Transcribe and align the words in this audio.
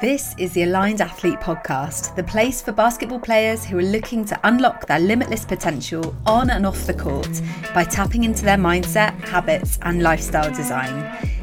This 0.00 0.32
is 0.38 0.52
the 0.52 0.62
Aligned 0.62 1.00
Athlete 1.00 1.40
Podcast, 1.40 2.14
the 2.14 2.22
place 2.22 2.62
for 2.62 2.70
basketball 2.70 3.18
players 3.18 3.64
who 3.64 3.80
are 3.80 3.82
looking 3.82 4.24
to 4.26 4.38
unlock 4.44 4.86
their 4.86 5.00
limitless 5.00 5.44
potential 5.44 6.14
on 6.24 6.50
and 6.50 6.64
off 6.64 6.86
the 6.86 6.94
court 6.94 7.42
by 7.74 7.82
tapping 7.82 8.22
into 8.22 8.44
their 8.44 8.56
mindset, 8.56 9.20
habits, 9.22 9.76
and 9.82 10.00
lifestyle 10.00 10.54
design. 10.54 10.94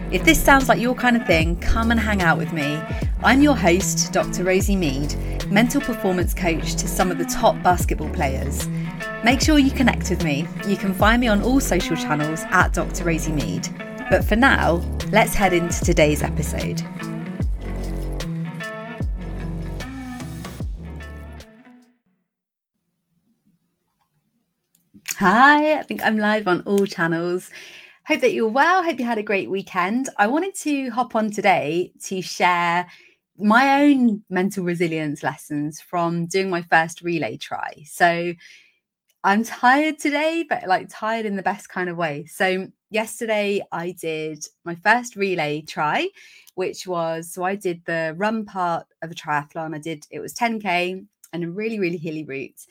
If 0.10 0.24
this 0.24 0.42
sounds 0.42 0.70
like 0.70 0.80
your 0.80 0.96
kind 0.96 1.18
of 1.18 1.28
thing, 1.28 1.58
come 1.58 1.92
and 1.92 2.00
hang 2.00 2.22
out 2.22 2.38
with 2.38 2.54
me. 2.54 2.82
I'm 3.26 3.42
your 3.42 3.58
host, 3.58 4.14
Dr. 4.14 4.46
Rosie 4.46 4.78
Mead, 4.78 5.14
mental 5.52 5.82
performance 5.82 6.34
coach 6.34 6.76
to 6.76 6.88
some 6.88 7.12
of 7.12 7.18
the 7.18 7.26
top 7.26 7.62
basketball 7.62 8.10
players. 8.12 8.70
Make 9.26 9.42
sure 9.42 9.60
you 9.60 9.72
connect 9.72 10.10
with 10.10 10.24
me. 10.24 10.48
You 10.66 10.78
can 10.78 10.94
find 10.94 11.20
me 11.20 11.28
on 11.28 11.42
all 11.42 11.60
social 11.60 11.98
channels 11.98 12.44
at 12.52 12.72
Dr. 12.72 13.04
Rosie 13.04 13.34
Mead. 13.34 13.68
But 14.10 14.24
for 14.24 14.38
now, 14.38 14.76
let's 15.12 15.34
head 15.34 15.52
into 15.52 15.84
today's 15.84 16.24
episode. 16.24 16.82
Hi, 25.28 25.80
I 25.80 25.82
think 25.82 26.06
I'm 26.06 26.20
live 26.20 26.48
on 26.48 26.62
all 26.68 26.86
channels. 26.86 27.50
Hope 28.06 28.22
that 28.22 28.34
you're 28.34 28.48
well. 28.48 28.84
Hope 28.84 29.00
you 29.00 29.06
had 29.06 29.18
a 29.18 29.24
great 29.24 29.50
weekend. 29.50 30.08
I 30.20 30.28
wanted 30.28 30.54
to 30.58 30.92
hop 30.92 31.16
on 31.16 31.32
today 31.32 31.94
to 32.04 32.22
share 32.22 32.86
my 33.36 33.82
own 33.82 34.24
mental 34.30 34.64
resilience 34.64 35.24
lessons 35.24 35.82
from 35.82 36.28
doing 36.28 36.52
my 36.52 36.62
first 36.62 37.02
relay 37.02 37.38
tri. 37.38 37.86
So 37.88 38.36
I'm 39.24 39.44
tired 39.44 39.98
today, 39.98 40.46
but 40.48 40.68
like 40.68 40.90
tired 40.92 41.26
in 41.26 41.38
the 41.38 41.42
best 41.42 41.70
kind 41.70 41.90
of 41.90 41.98
way. 41.98 42.28
So 42.28 42.68
yesterday 42.92 43.64
I 43.72 43.96
did 44.00 44.46
my 44.64 44.76
first 44.76 45.16
relay 45.16 45.64
tri, 45.64 46.08
which 46.54 46.86
was 46.86 47.34
so 47.34 47.44
I 47.44 47.56
did 47.56 47.84
the 47.86 48.14
run 48.16 48.46
part 48.46 48.86
of 49.02 49.10
a 49.10 49.16
triathlon. 49.16 49.74
I 49.74 49.80
did 49.80 50.06
it 50.12 50.20
was 50.20 50.36
10k 50.36 51.04
and 51.34 51.44
a 51.44 51.50
really 51.50 51.80
really 51.80 51.98
hilly 51.98 52.26
route 52.26 52.62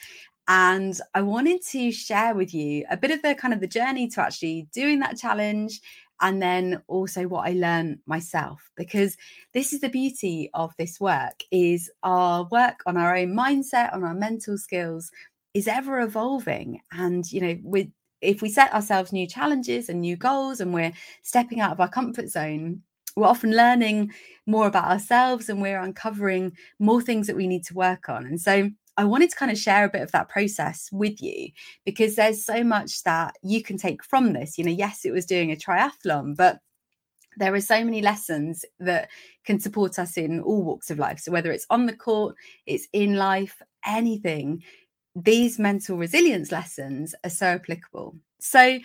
and 0.49 0.99
I 1.15 1.23
wanted 1.23 1.63
to 1.67 1.91
share 1.91 2.35
with 2.35 2.53
you 2.53 2.85
a 2.91 2.97
bit 2.97 3.11
of 3.11 3.23
the 3.23 3.35
kind 3.35 3.55
of 3.55 3.61
the 3.61 3.67
journey 3.67 4.09
to 4.09 4.21
actually 4.21 4.69
doing 4.73 4.99
that 5.01 5.17
challenge 5.17 5.81
and 6.21 6.41
then 6.41 6.83
also 6.87 7.27
what 7.27 7.49
I 7.49 7.53
learned 7.53 7.99
myself 8.07 8.71
because 8.77 9.17
this 9.53 9.73
is 9.73 9.81
the 9.81 9.89
beauty 9.89 10.51
of 10.55 10.73
this 10.79 11.01
work 11.01 11.43
is 11.51 11.91
our 12.03 12.47
work 12.51 12.81
on 12.87 12.97
our 12.97 13.17
own 13.17 13.35
mindset 13.35 13.93
on 13.95 14.05
our 14.05 14.15
mental 14.15 14.59
skills 14.59 15.11
is 15.55 15.69
ever 15.69 16.01
evolving. 16.01 16.81
And 16.93 17.31
you 17.31 17.41
know 17.41 17.59
with 17.63 17.89
if 18.21 18.43
we 18.43 18.49
set 18.49 18.73
ourselves 18.73 19.13
new 19.13 19.27
challenges 19.27 19.89
and 19.89 20.01
new 20.01 20.17
goals 20.17 20.61
and 20.61 20.73
we're 20.73 20.93
stepping 21.23 21.61
out 21.61 21.73
of 21.73 21.81
our 21.81 21.91
comfort 21.91 22.29
zone 22.29 22.83
we're 23.17 23.27
often 23.27 23.55
learning 23.55 24.13
more 24.47 24.67
about 24.67 24.91
ourselves 24.91 25.49
and 25.49 25.63
we're 25.63 25.81
uncovering 25.81 26.53
more 26.79 27.01
things 27.01 27.27
that 27.27 27.37
we 27.37 27.47
need 27.47 27.65
to 27.65 27.75
work 27.75 28.09
on. 28.09 28.27
And 28.27 28.41
so 28.41 28.71
I 28.97 29.05
wanted 29.05 29.31
to 29.31 29.37
kind 29.37 29.51
of 29.51 29.59
share 29.59 29.85
a 29.85 29.91
bit 29.91 30.03
of 30.03 30.13
that 30.13 30.29
process 30.29 30.89
with 30.93 31.21
you 31.21 31.49
because 31.85 32.15
there's 32.15 32.45
so 32.45 32.63
much 32.63 33.03
that 33.03 33.35
you 33.43 33.63
can 33.63 33.77
take 33.77 34.05
from 34.05 34.33
this. 34.33 34.57
You 34.57 34.65
know, 34.65 34.71
yes, 34.71 35.05
it 35.05 35.13
was 35.13 35.27
doing 35.27 35.51
a 35.51 35.57
triathlon, 35.57 36.37
but 36.37 36.61
there 37.37 37.55
are 37.55 37.61
so 37.61 37.85
many 37.85 38.01
lessons 38.01 38.65
that 38.79 39.09
can 39.45 39.59
support 39.59 39.99
us 39.99 40.17
in 40.17 40.41
all 40.41 40.63
walks 40.63 40.91
of 40.91 40.99
life. 40.99 41.19
So, 41.19 41.33
whether 41.33 41.51
it's 41.51 41.67
on 41.71 41.87
the 41.87 41.97
court, 41.97 42.37
it's 42.67 42.87
in 42.93 43.17
life, 43.17 43.61
anything, 43.85 44.63
these 45.17 45.59
mental 45.59 45.97
resilience 45.97 46.53
lessons 46.53 47.15
are 47.25 47.31
so 47.31 47.47
applicable. 47.47 48.17
So, 48.41 48.79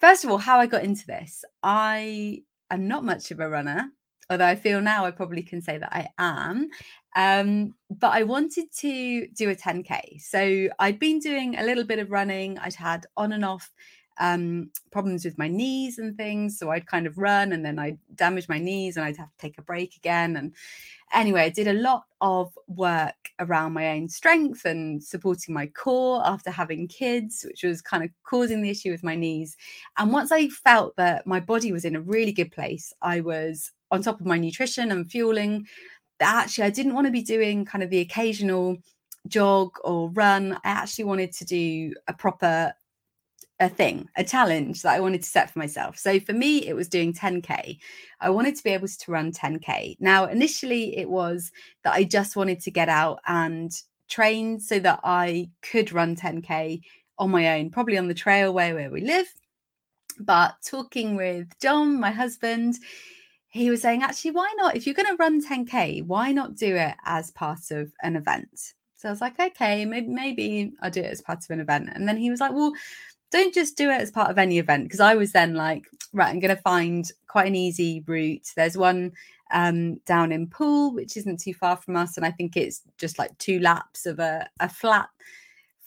first 0.00 0.24
of 0.24 0.30
all, 0.30 0.38
how 0.38 0.58
I 0.58 0.66
got 0.66 0.84
into 0.84 1.06
this, 1.06 1.44
I 1.62 2.42
am 2.70 2.88
not 2.88 3.04
much 3.04 3.30
of 3.30 3.40
a 3.40 3.48
runner 3.48 3.90
although 4.30 4.46
I 4.46 4.56
feel 4.56 4.80
now 4.80 5.04
I 5.04 5.10
probably 5.10 5.42
can 5.42 5.60
say 5.60 5.78
that 5.78 5.92
I 5.92 6.08
am. 6.18 6.68
Um, 7.16 7.74
but 7.90 8.12
I 8.12 8.24
wanted 8.24 8.72
to 8.78 9.26
do 9.28 9.50
a 9.50 9.54
10K. 9.54 10.20
So 10.20 10.68
I'd 10.78 10.98
been 10.98 11.20
doing 11.20 11.56
a 11.56 11.64
little 11.64 11.84
bit 11.84 11.98
of 11.98 12.10
running. 12.10 12.58
I'd 12.58 12.74
had 12.74 13.06
on 13.16 13.32
and 13.32 13.44
off 13.44 13.70
um, 14.18 14.70
problems 14.90 15.24
with 15.24 15.38
my 15.38 15.48
knees 15.48 15.98
and 15.98 16.16
things. 16.16 16.58
So 16.58 16.70
I'd 16.70 16.86
kind 16.86 17.06
of 17.06 17.18
run 17.18 17.52
and 17.52 17.64
then 17.64 17.78
I'd 17.78 17.98
damage 18.14 18.48
my 18.48 18.58
knees 18.58 18.96
and 18.96 19.04
I'd 19.04 19.16
have 19.16 19.30
to 19.30 19.38
take 19.38 19.58
a 19.58 19.62
break 19.62 19.96
again. 19.96 20.36
And 20.36 20.54
anyway, 21.12 21.42
I 21.42 21.48
did 21.48 21.68
a 21.68 21.72
lot 21.72 22.04
of 22.20 22.56
work 22.66 23.30
around 23.38 23.72
my 23.72 23.90
own 23.90 24.08
strength 24.08 24.64
and 24.64 25.02
supporting 25.02 25.54
my 25.54 25.66
core 25.66 26.22
after 26.24 26.50
having 26.50 26.88
kids, 26.88 27.44
which 27.46 27.64
was 27.64 27.82
kind 27.82 28.04
of 28.04 28.10
causing 28.24 28.62
the 28.62 28.70
issue 28.70 28.90
with 28.90 29.04
my 29.04 29.16
knees. 29.16 29.56
And 29.98 30.12
once 30.12 30.30
I 30.32 30.48
felt 30.48 30.96
that 30.96 31.26
my 31.26 31.40
body 31.40 31.72
was 31.72 31.84
in 31.84 31.96
a 31.96 32.00
really 32.00 32.32
good 32.32 32.52
place, 32.52 32.92
I 33.02 33.20
was 33.20 33.72
on 33.94 34.02
top 34.02 34.20
of 34.20 34.26
my 34.26 34.38
nutrition 34.38 34.92
and 34.92 35.10
fueling 35.10 35.66
actually 36.20 36.64
I 36.64 36.70
didn't 36.70 36.94
want 36.94 37.06
to 37.06 37.12
be 37.12 37.22
doing 37.22 37.64
kind 37.64 37.82
of 37.84 37.90
the 37.90 38.00
occasional 38.00 38.76
jog 39.28 39.76
or 39.84 40.10
run. 40.10 40.54
I 40.64 40.70
actually 40.70 41.04
wanted 41.04 41.32
to 41.34 41.44
do 41.44 41.94
a 42.08 42.12
proper 42.12 42.72
a 43.60 43.68
thing, 43.68 44.08
a 44.16 44.24
challenge 44.24 44.82
that 44.82 44.94
I 44.94 45.00
wanted 45.00 45.22
to 45.22 45.28
set 45.28 45.48
for 45.48 45.60
myself. 45.60 45.96
So 45.96 46.18
for 46.18 46.32
me, 46.32 46.66
it 46.66 46.74
was 46.74 46.88
doing 46.88 47.12
10K. 47.12 47.78
I 48.20 48.30
wanted 48.30 48.56
to 48.56 48.64
be 48.64 48.70
able 48.70 48.88
to 48.88 49.12
run 49.12 49.30
10K. 49.30 49.96
Now, 50.00 50.24
initially, 50.24 50.96
it 50.96 51.08
was 51.08 51.52
that 51.84 51.94
I 51.94 52.02
just 52.02 52.34
wanted 52.34 52.60
to 52.62 52.72
get 52.72 52.88
out 52.88 53.20
and 53.28 53.70
train 54.08 54.58
so 54.58 54.80
that 54.80 54.98
I 55.04 55.50
could 55.62 55.92
run 55.92 56.16
10K 56.16 56.80
on 57.18 57.30
my 57.30 57.56
own, 57.56 57.70
probably 57.70 57.96
on 57.96 58.08
the 58.08 58.14
trailway 58.14 58.74
where 58.74 58.90
we 58.90 59.02
live. 59.02 59.32
But 60.18 60.56
talking 60.66 61.14
with 61.14 61.46
John, 61.60 62.00
my 62.00 62.10
husband, 62.10 62.74
he 63.54 63.70
was 63.70 63.80
saying, 63.80 64.02
actually, 64.02 64.32
why 64.32 64.52
not? 64.56 64.74
If 64.74 64.84
you're 64.84 64.96
going 64.96 65.16
to 65.16 65.16
run 65.16 65.40
10K, 65.40 66.04
why 66.04 66.32
not 66.32 66.56
do 66.56 66.74
it 66.74 66.96
as 67.04 67.30
part 67.30 67.70
of 67.70 67.92
an 68.02 68.16
event? 68.16 68.74
So 68.96 69.08
I 69.08 69.12
was 69.12 69.20
like, 69.20 69.38
okay, 69.38 69.84
maybe, 69.84 70.08
maybe 70.08 70.72
I'll 70.82 70.90
do 70.90 71.02
it 71.02 71.12
as 71.12 71.22
part 71.22 71.44
of 71.44 71.50
an 71.50 71.60
event. 71.60 71.90
And 71.94 72.08
then 72.08 72.16
he 72.16 72.30
was 72.30 72.40
like, 72.40 72.52
well, 72.52 72.72
don't 73.30 73.54
just 73.54 73.76
do 73.76 73.90
it 73.90 74.00
as 74.00 74.10
part 74.10 74.28
of 74.28 74.38
any 74.38 74.58
event. 74.58 74.84
Because 74.84 74.98
I 74.98 75.14
was 75.14 75.30
then 75.30 75.54
like, 75.54 75.86
right, 76.12 76.30
I'm 76.30 76.40
going 76.40 76.54
to 76.54 76.62
find 76.62 77.08
quite 77.28 77.46
an 77.46 77.54
easy 77.54 78.02
route. 78.08 78.50
There's 78.56 78.76
one 78.76 79.12
um, 79.52 79.98
down 80.04 80.32
in 80.32 80.48
Poole, 80.48 80.92
which 80.92 81.16
isn't 81.16 81.38
too 81.38 81.54
far 81.54 81.76
from 81.76 81.94
us. 81.94 82.16
And 82.16 82.26
I 82.26 82.32
think 82.32 82.56
it's 82.56 82.82
just 82.98 83.20
like 83.20 83.38
two 83.38 83.60
laps 83.60 84.04
of 84.04 84.18
a, 84.18 84.48
a 84.58 84.68
flat 84.68 85.08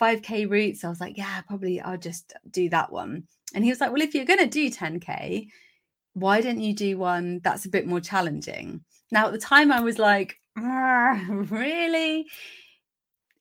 5K 0.02 0.50
route. 0.50 0.78
So 0.78 0.88
I 0.88 0.90
was 0.90 1.02
like, 1.02 1.18
yeah, 1.18 1.42
probably 1.42 1.82
I'll 1.82 1.98
just 1.98 2.32
do 2.50 2.70
that 2.70 2.94
one. 2.94 3.24
And 3.54 3.66
he 3.66 3.70
was 3.70 3.82
like, 3.82 3.92
well, 3.92 4.02
if 4.02 4.16
you're 4.16 4.24
going 4.24 4.40
to 4.40 4.46
do 4.46 4.72
10K, 4.72 5.50
why 6.18 6.42
don't 6.42 6.60
you 6.60 6.74
do 6.74 6.98
one 6.98 7.40
that's 7.44 7.66
a 7.66 7.70
bit 7.70 7.86
more 7.86 8.02
challenging? 8.02 8.82
Now, 9.12 9.28
at 9.28 9.34
the 9.34 9.38
time, 9.38 9.72
I 9.72 9.82
was 9.82 10.00
like, 10.00 10.36
really? 10.56 12.26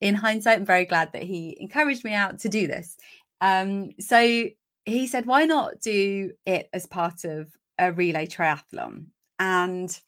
In 0.03 0.14
hindsight, 0.14 0.59
I'm 0.59 0.66
very 0.66 0.84
glad 0.84 1.10
that 1.15 1.22
he 1.22 1.56
encouraged 1.59 2.04
me 2.04 2.12
out 2.12 2.41
to 2.41 2.50
do 2.50 2.66
this. 2.66 2.98
Um, 3.41 3.92
so 3.98 4.44
he 4.84 5.06
said, 5.06 5.25
why 5.25 5.47
not 5.47 5.81
do 5.81 6.32
it 6.44 6.69
as 6.75 6.84
part 6.86 7.25
of 7.25 7.48
a 7.78 7.92
relay 7.92 8.26
triathlon? 8.26 9.06
And 9.38 9.98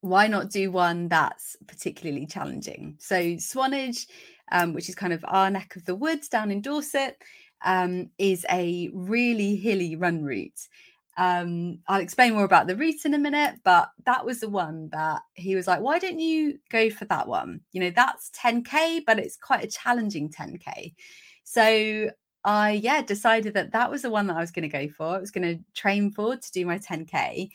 why 0.00 0.26
not 0.26 0.50
do 0.50 0.68
one 0.72 1.06
that's 1.06 1.56
particularly 1.68 2.26
challenging? 2.26 2.96
So, 2.98 3.36
Swanage, 3.38 4.08
um, 4.50 4.74
which 4.74 4.88
is 4.88 4.96
kind 4.96 5.12
of 5.12 5.24
our 5.28 5.48
neck 5.48 5.76
of 5.76 5.84
the 5.84 5.94
woods 5.94 6.28
down 6.28 6.50
in 6.50 6.60
Dorset, 6.60 7.22
um, 7.64 8.10
is 8.18 8.44
a 8.50 8.90
really 8.92 9.54
hilly 9.54 9.94
run 9.94 10.24
route. 10.24 10.58
Um, 11.18 11.80
I'll 11.88 12.00
explain 12.00 12.34
more 12.34 12.44
about 12.44 12.66
the 12.66 12.76
route 12.76 13.04
in 13.04 13.14
a 13.14 13.18
minute, 13.18 13.56
but 13.64 13.90
that 14.06 14.24
was 14.24 14.40
the 14.40 14.48
one 14.48 14.88
that 14.92 15.22
he 15.34 15.54
was 15.54 15.66
like, 15.66 15.80
why 15.80 15.98
don't 15.98 16.18
you 16.18 16.58
go 16.70 16.88
for 16.90 17.04
that 17.06 17.28
one? 17.28 17.60
You 17.72 17.80
know, 17.80 17.90
that's 17.90 18.30
10K, 18.30 19.04
but 19.06 19.18
it's 19.18 19.36
quite 19.36 19.64
a 19.64 19.68
challenging 19.68 20.30
10K. 20.30 20.94
So 21.44 22.10
I, 22.44 22.72
yeah, 22.72 23.02
decided 23.02 23.54
that 23.54 23.72
that 23.72 23.90
was 23.90 24.02
the 24.02 24.10
one 24.10 24.26
that 24.28 24.36
I 24.36 24.40
was 24.40 24.50
going 24.50 24.68
to 24.68 24.68
go 24.68 24.88
for. 24.88 25.16
I 25.16 25.18
was 25.18 25.30
going 25.30 25.56
to 25.56 25.62
train 25.74 26.10
for 26.10 26.36
to 26.36 26.52
do 26.52 26.64
my 26.64 26.78
10K. 26.78 27.50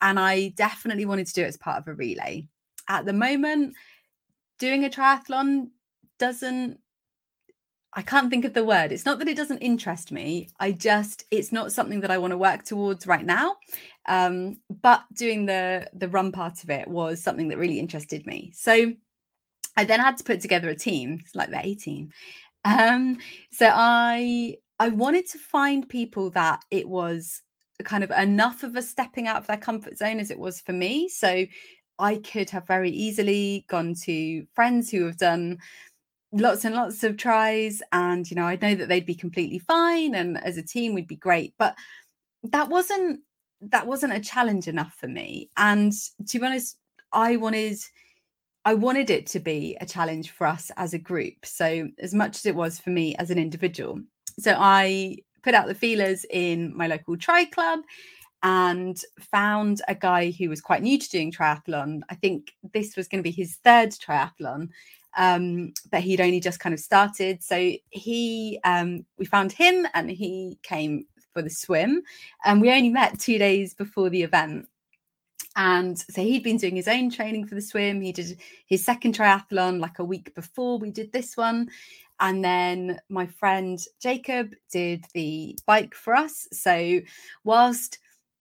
And 0.00 0.18
I 0.18 0.48
definitely 0.56 1.04
wanted 1.04 1.26
to 1.28 1.34
do 1.34 1.42
it 1.42 1.48
as 1.48 1.56
part 1.56 1.78
of 1.78 1.88
a 1.88 1.94
relay. 1.94 2.48
At 2.88 3.04
the 3.04 3.12
moment, 3.12 3.74
doing 4.58 4.84
a 4.84 4.88
triathlon 4.88 5.68
doesn't 6.18 6.78
I 7.94 8.02
can't 8.02 8.30
think 8.30 8.44
of 8.44 8.54
the 8.54 8.64
word. 8.64 8.90
It's 8.90 9.04
not 9.04 9.18
that 9.18 9.28
it 9.28 9.36
doesn't 9.36 9.58
interest 9.58 10.12
me. 10.12 10.48
I 10.58 10.72
just 10.72 11.24
it's 11.30 11.52
not 11.52 11.72
something 11.72 12.00
that 12.00 12.10
I 12.10 12.18
want 12.18 12.30
to 12.32 12.38
work 12.38 12.64
towards 12.64 13.06
right 13.06 13.24
now. 13.24 13.56
Um, 14.06 14.56
but 14.80 15.04
doing 15.12 15.46
the 15.46 15.88
the 15.92 16.08
run 16.08 16.32
part 16.32 16.62
of 16.64 16.70
it 16.70 16.88
was 16.88 17.22
something 17.22 17.48
that 17.48 17.58
really 17.58 17.78
interested 17.78 18.26
me. 18.26 18.52
So 18.54 18.92
I 19.76 19.84
then 19.84 20.00
had 20.00 20.16
to 20.18 20.24
put 20.24 20.40
together 20.40 20.68
a 20.70 20.74
team. 20.74 21.18
It's 21.20 21.34
like 21.34 21.50
the 21.50 21.64
A 21.64 21.74
team. 21.74 22.10
Um, 22.64 23.18
so 23.50 23.70
I 23.72 24.56
I 24.78 24.88
wanted 24.88 25.28
to 25.28 25.38
find 25.38 25.88
people 25.88 26.30
that 26.30 26.64
it 26.70 26.88
was 26.88 27.42
kind 27.84 28.04
of 28.04 28.10
enough 28.12 28.62
of 28.62 28.76
a 28.76 28.82
stepping 28.82 29.26
out 29.26 29.36
of 29.36 29.46
their 29.46 29.56
comfort 29.56 29.98
zone 29.98 30.20
as 30.20 30.30
it 30.30 30.38
was 30.38 30.60
for 30.60 30.72
me. 30.72 31.08
So 31.08 31.46
I 31.98 32.16
could 32.16 32.50
have 32.50 32.66
very 32.66 32.90
easily 32.90 33.64
gone 33.68 33.94
to 34.04 34.46
friends 34.54 34.90
who 34.90 35.04
have 35.04 35.18
done 35.18 35.58
lots 36.32 36.64
and 36.64 36.74
lots 36.74 37.04
of 37.04 37.16
tris 37.16 37.82
and 37.92 38.30
you 38.30 38.34
know 38.34 38.44
i 38.44 38.58
know 38.62 38.74
that 38.74 38.88
they'd 38.88 39.06
be 39.06 39.14
completely 39.14 39.58
fine 39.58 40.14
and 40.14 40.42
as 40.42 40.56
a 40.56 40.62
team 40.62 40.94
we'd 40.94 41.06
be 41.06 41.16
great 41.16 41.52
but 41.58 41.74
that 42.42 42.68
wasn't 42.68 43.20
that 43.60 43.86
wasn't 43.86 44.12
a 44.12 44.20
challenge 44.20 44.66
enough 44.66 44.94
for 44.94 45.08
me 45.08 45.48
and 45.56 45.92
to 46.26 46.38
be 46.38 46.46
honest 46.46 46.76
I 47.12 47.36
wanted 47.36 47.78
I 48.64 48.74
wanted 48.74 49.10
it 49.10 49.26
to 49.28 49.40
be 49.40 49.76
a 49.80 49.86
challenge 49.86 50.30
for 50.30 50.46
us 50.46 50.70
as 50.76 50.94
a 50.94 50.98
group. 50.98 51.44
So 51.44 51.88
as 51.98 52.14
much 52.14 52.36
as 52.36 52.46
it 52.46 52.54
was 52.54 52.78
for 52.78 52.90
me 52.90 53.14
as 53.16 53.30
an 53.30 53.38
individual. 53.38 54.00
So 54.38 54.54
I 54.56 55.18
put 55.42 55.54
out 55.54 55.66
the 55.66 55.74
feelers 55.74 56.24
in 56.30 56.76
my 56.76 56.86
local 56.86 57.16
tri 57.16 57.44
club 57.44 57.80
and 58.44 59.00
found 59.20 59.82
a 59.88 59.96
guy 59.96 60.30
who 60.30 60.48
was 60.48 60.60
quite 60.60 60.82
new 60.82 60.96
to 60.96 61.08
doing 61.08 61.32
triathlon. 61.32 62.02
I 62.08 62.14
think 62.14 62.52
this 62.72 62.96
was 62.96 63.08
going 63.08 63.18
to 63.22 63.28
be 63.28 63.34
his 63.34 63.56
third 63.64 63.90
triathlon, 63.90 64.68
um, 65.16 65.72
but 65.90 66.00
he'd 66.00 66.20
only 66.20 66.40
just 66.40 66.60
kind 66.60 66.72
of 66.72 66.80
started. 66.80 67.42
So 67.42 67.72
he, 67.90 68.58
um, 68.64 69.04
we 69.18 69.24
found 69.24 69.52
him, 69.52 69.86
and 69.94 70.10
he 70.10 70.58
came 70.62 71.04
for 71.32 71.42
the 71.42 71.50
swim, 71.50 72.02
and 72.44 72.60
we 72.60 72.70
only 72.70 72.90
met 72.90 73.18
two 73.18 73.38
days 73.38 73.74
before 73.74 74.10
the 74.10 74.22
event. 74.22 74.68
And 75.54 75.98
so 75.98 76.22
he'd 76.22 76.42
been 76.42 76.56
doing 76.56 76.76
his 76.76 76.88
own 76.88 77.10
training 77.10 77.46
for 77.46 77.54
the 77.54 77.60
swim. 77.60 78.00
He 78.00 78.12
did 78.12 78.38
his 78.66 78.84
second 78.84 79.14
triathlon 79.14 79.80
like 79.80 79.98
a 79.98 80.04
week 80.04 80.34
before 80.34 80.78
we 80.78 80.90
did 80.90 81.12
this 81.12 81.36
one. 81.36 81.68
And 82.20 82.42
then 82.42 83.00
my 83.08 83.26
friend 83.26 83.78
Jacob 84.00 84.54
did 84.70 85.04
the 85.12 85.58
bike 85.66 85.94
for 85.94 86.14
us. 86.14 86.48
So 86.52 87.00
whilst 87.44 87.98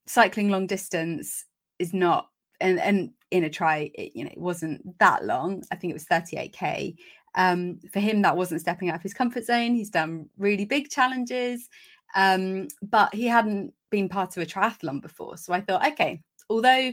cycling 0.07 0.49
long 0.49 0.67
distance 0.67 1.45
is 1.79 1.93
not 1.93 2.30
and 2.61 2.79
and 2.79 3.11
in 3.31 3.43
a 3.43 3.49
try 3.49 3.91
it, 3.93 4.11
you 4.15 4.23
know 4.23 4.31
it 4.31 4.39
wasn't 4.39 4.97
that 4.99 5.25
long. 5.25 5.63
I 5.71 5.75
think 5.75 5.91
it 5.91 5.95
was 5.95 6.05
38k 6.05 6.95
um, 7.35 7.79
for 7.91 7.99
him 7.99 8.21
that 8.21 8.37
wasn't 8.37 8.61
stepping 8.61 8.89
out 8.89 8.95
of 8.95 9.03
his 9.03 9.13
comfort 9.13 9.45
zone. 9.45 9.75
He's 9.75 9.89
done 9.89 10.29
really 10.37 10.65
big 10.65 10.89
challenges. 10.89 11.69
Um, 12.13 12.67
but 12.81 13.13
he 13.15 13.25
hadn't 13.25 13.73
been 13.89 14.09
part 14.09 14.35
of 14.35 14.43
a 14.43 14.45
triathlon 14.45 15.01
before. 15.01 15.37
So 15.37 15.53
i 15.53 15.61
thought 15.61 15.87
okay 15.93 16.21
although 16.49 16.91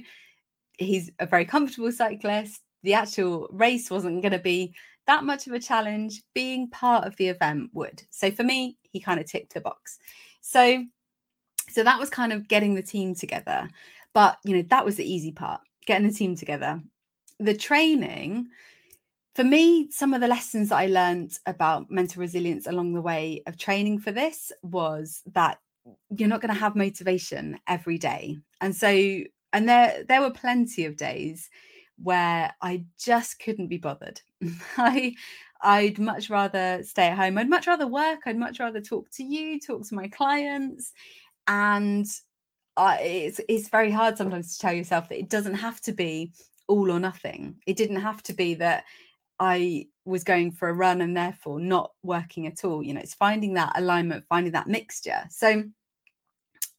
he's 0.79 1.11
a 1.19 1.27
very 1.27 1.45
comfortable 1.45 1.91
cyclist 1.91 2.63
the 2.83 2.95
actual 2.95 3.49
race 3.51 3.91
wasn't 3.91 4.23
going 4.23 4.33
to 4.33 4.39
be 4.39 4.75
that 5.07 5.25
much 5.25 5.47
of 5.47 5.53
a 5.55 5.59
challenge. 5.59 6.23
Being 6.35 6.69
part 6.71 7.05
of 7.07 7.17
the 7.17 7.29
event 7.29 7.71
would. 7.73 8.03
So 8.11 8.31
for 8.31 8.45
me 8.45 8.77
he 8.93 9.01
kind 9.01 9.19
of 9.19 9.27
ticked 9.27 9.55
the 9.55 9.61
box. 9.61 9.99
So 10.41 10.85
so 11.71 11.83
that 11.83 11.99
was 11.99 12.11
kind 12.11 12.33
of 12.33 12.49
getting 12.49 12.75
the 12.75 12.83
team 12.83 13.15
together 13.15 13.69
but 14.19 14.37
you 14.43 14.57
know 14.57 14.63
that 14.63 14.85
was 14.85 14.97
the 14.97 15.09
easy 15.09 15.31
part 15.31 15.61
getting 15.87 16.09
the 16.09 16.13
team 16.13 16.35
together. 16.35 16.83
The 17.39 17.55
training 17.55 18.49
for 19.37 19.45
me 19.45 19.89
some 19.93 20.13
of 20.13 20.21
the 20.21 20.27
lessons 20.27 20.71
that 20.71 20.79
i 20.79 20.87
learned 20.87 21.39
about 21.47 21.89
mental 21.89 22.19
resilience 22.21 22.67
along 22.67 22.95
the 22.95 23.01
way 23.01 23.41
of 23.47 23.57
training 23.57 24.01
for 24.01 24.11
this 24.11 24.51
was 24.63 25.23
that 25.35 25.61
you're 26.17 26.29
not 26.29 26.41
going 26.41 26.53
to 26.53 26.59
have 26.59 26.75
motivation 26.75 27.61
every 27.69 27.97
day. 27.97 28.37
And 28.61 28.75
so 28.75 28.89
and 29.53 29.69
there 29.69 30.03
there 30.09 30.21
were 30.21 30.33
plenty 30.33 30.85
of 30.85 30.97
days 30.97 31.49
where 32.03 32.53
i 32.61 32.85
just 32.99 33.39
couldn't 33.39 33.69
be 33.69 33.79
bothered. 33.79 34.21
I 34.77 35.15
i'd 35.61 36.01
much 36.01 36.29
rather 36.29 36.83
stay 36.83 37.07
at 37.07 37.19
home. 37.19 37.39
I'd 37.39 37.49
much 37.49 37.69
rather 37.69 37.87
work. 37.87 38.23
I'd 38.27 38.37
much 38.37 38.59
rather 38.59 38.81
talk 38.81 39.09
to 39.13 39.23
you 39.23 39.61
talk 39.61 39.87
to 39.87 39.95
my 39.95 40.09
clients 40.09 40.93
and 41.47 42.05
uh, 42.79 42.97
it's 43.01 43.41
it's 43.49 43.69
very 43.69 43.91
hard 43.91 44.17
sometimes 44.17 44.55
to 44.55 44.61
tell 44.61 44.73
yourself 44.73 45.09
that 45.09 45.19
it 45.19 45.29
doesn't 45.29 45.55
have 45.55 45.81
to 45.81 45.93
be 45.93 46.33
all 46.69 46.93
or 46.93 47.01
nothing. 47.01 47.57
It 47.67 47.77
didn't 47.77 48.01
have 48.01 48.23
to 48.25 48.33
be 48.33 48.55
that 48.55 48.85
I 49.41 49.89
was 50.05 50.23
going 50.23 50.53
for 50.53 50.69
a 50.69 50.73
run 50.73 51.01
and 51.01 51.17
therefore 51.17 51.59
not 51.59 51.91
working 52.05 52.47
at 52.47 52.65
all. 52.65 52.83
You 52.83 52.95
know, 52.95 53.01
it's 53.01 53.15
finding 53.15 53.55
that 53.55 53.73
alignment, 53.75 54.27
finding 54.29 54.53
that 54.53 54.69
mixture. 54.69 55.25
So 55.29 55.65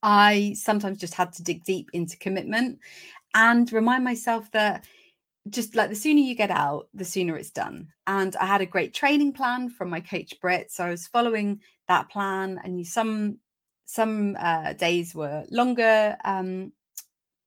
I 0.01 0.53
sometimes 0.55 0.99
just 0.99 1.15
had 1.15 1.33
to 1.33 1.43
dig 1.43 1.65
deep 1.65 1.89
into 1.91 2.17
commitment 2.17 2.79
and 3.35 3.71
remind 3.73 4.05
myself 4.05 4.49
that 4.51 4.85
just 5.49 5.75
like 5.75 5.89
the 5.89 5.95
sooner 5.95 6.21
you 6.21 6.35
get 6.35 6.51
out, 6.51 6.87
the 6.93 7.03
sooner 7.03 7.35
it's 7.35 7.51
done. 7.51 7.89
And 8.07 8.37
I 8.37 8.45
had 8.45 8.61
a 8.61 8.65
great 8.65 8.93
training 8.93 9.33
plan 9.33 9.69
from 9.69 9.89
my 9.89 9.99
coach 9.99 10.33
Britt. 10.39 10.71
So 10.71 10.85
I 10.85 10.91
was 10.91 11.07
following 11.07 11.59
that 11.89 12.09
plan 12.09 12.57
and 12.63 12.87
some 12.87 13.39
some 13.89 14.37
uh, 14.39 14.73
days 14.73 15.15
were 15.15 15.43
longer 15.49 16.15
um, 16.23 16.71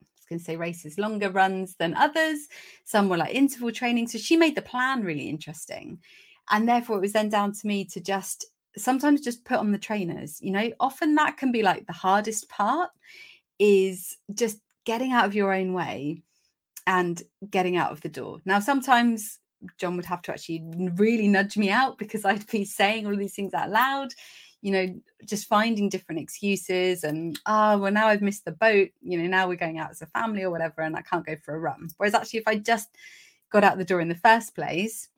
I 0.01 0.19
was 0.19 0.25
going 0.29 0.39
to 0.39 0.45
say 0.45 0.55
races, 0.57 0.97
longer 0.97 1.29
runs 1.29 1.75
than 1.75 1.95
others. 1.95 2.47
Some 2.83 3.07
were 3.07 3.17
like 3.17 3.33
interval 3.33 3.71
training. 3.71 4.07
So 4.07 4.17
she 4.17 4.35
made 4.35 4.55
the 4.55 4.61
plan 4.61 5.03
really 5.03 5.29
interesting. 5.29 5.99
And 6.49 6.67
therefore, 6.67 6.97
it 6.97 7.01
was 7.01 7.13
then 7.13 7.29
down 7.29 7.53
to 7.53 7.67
me 7.67 7.85
to 7.85 8.01
just 8.01 8.45
sometimes 8.75 9.21
just 9.21 9.45
put 9.45 9.57
on 9.57 9.71
the 9.71 9.77
trainers. 9.77 10.39
You 10.41 10.51
know, 10.51 10.71
often 10.79 11.15
that 11.15 11.37
can 11.37 11.51
be 11.51 11.61
like 11.61 11.87
the 11.87 11.93
hardest 11.93 12.49
part 12.49 12.89
is 13.57 14.17
just 14.33 14.59
getting 14.85 15.13
out 15.13 15.25
of 15.25 15.35
your 15.35 15.53
own 15.53 15.73
way 15.73 16.23
and 16.87 17.21
getting 17.49 17.77
out 17.77 17.91
of 17.91 18.01
the 18.01 18.09
door. 18.09 18.39
Now, 18.43 18.59
sometimes 18.59 19.39
John 19.77 19.95
would 19.95 20.05
have 20.05 20.21
to 20.23 20.33
actually 20.33 20.61
really 20.95 21.29
nudge 21.29 21.55
me 21.55 21.69
out 21.69 21.97
because 21.97 22.25
I'd 22.25 22.47
be 22.47 22.65
saying 22.79 23.07
all 23.07 23.15
these 23.15 23.35
things 23.35 23.53
out 23.53 23.69
loud 23.69 24.13
you 24.63 24.71
know, 24.71 24.95
just 25.25 25.49
finding 25.49 25.89
different 25.89 26.21
excuses 26.21 27.03
and, 27.03 27.37
oh, 27.45 27.77
well, 27.77 27.91
now 27.91 28.07
I've 28.07 28.21
missed 28.21 28.45
the 28.45 28.53
boat, 28.53 28.89
you 29.01 29.17
know, 29.17 29.27
now 29.27 29.45
we're 29.45 29.57
going 29.57 29.77
out 29.77 29.91
as 29.91 30.01
a 30.01 30.05
family 30.07 30.43
or 30.43 30.51
whatever, 30.51 30.81
and 30.81 30.95
I 30.95 31.01
can't 31.01 31.25
go 31.25 31.35
for 31.35 31.53
a 31.53 31.59
run. 31.59 31.89
Whereas 31.97 32.13
actually, 32.13 32.39
if 32.39 32.47
I 32.47 32.55
just 32.55 32.87
got 33.51 33.65
out 33.65 33.77
the 33.77 33.83
door 33.83 33.99
in 33.99 34.07
the 34.07 34.15
first 34.15 34.55
place, 34.55 35.09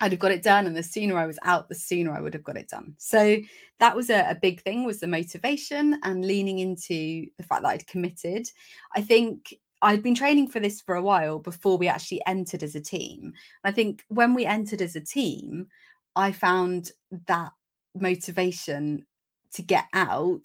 I'd 0.00 0.10
have 0.10 0.18
got 0.18 0.32
it 0.32 0.42
done. 0.42 0.66
And 0.66 0.76
the 0.76 0.82
sooner 0.82 1.16
I 1.16 1.26
was 1.26 1.38
out, 1.44 1.68
the 1.68 1.76
sooner 1.76 2.12
I 2.12 2.20
would 2.20 2.34
have 2.34 2.42
got 2.42 2.56
it 2.56 2.68
done. 2.68 2.96
So 2.98 3.36
that 3.78 3.94
was 3.94 4.10
a, 4.10 4.28
a 4.28 4.34
big 4.34 4.60
thing 4.62 4.84
was 4.84 4.98
the 4.98 5.06
motivation 5.06 6.00
and 6.02 6.24
leaning 6.24 6.58
into 6.58 7.26
the 7.36 7.44
fact 7.44 7.62
that 7.62 7.68
I'd 7.68 7.86
committed. 7.86 8.48
I 8.96 9.02
think 9.02 9.54
I'd 9.82 10.02
been 10.02 10.16
training 10.16 10.48
for 10.48 10.58
this 10.58 10.80
for 10.80 10.96
a 10.96 11.02
while 11.02 11.38
before 11.38 11.78
we 11.78 11.86
actually 11.86 12.22
entered 12.26 12.64
as 12.64 12.74
a 12.74 12.80
team. 12.80 13.34
I 13.62 13.70
think 13.70 14.04
when 14.08 14.34
we 14.34 14.46
entered 14.46 14.82
as 14.82 14.96
a 14.96 15.00
team, 15.00 15.68
I 16.16 16.32
found 16.32 16.90
that 17.28 17.52
motivation 18.00 19.06
to 19.54 19.62
get 19.62 19.84
out 19.92 20.42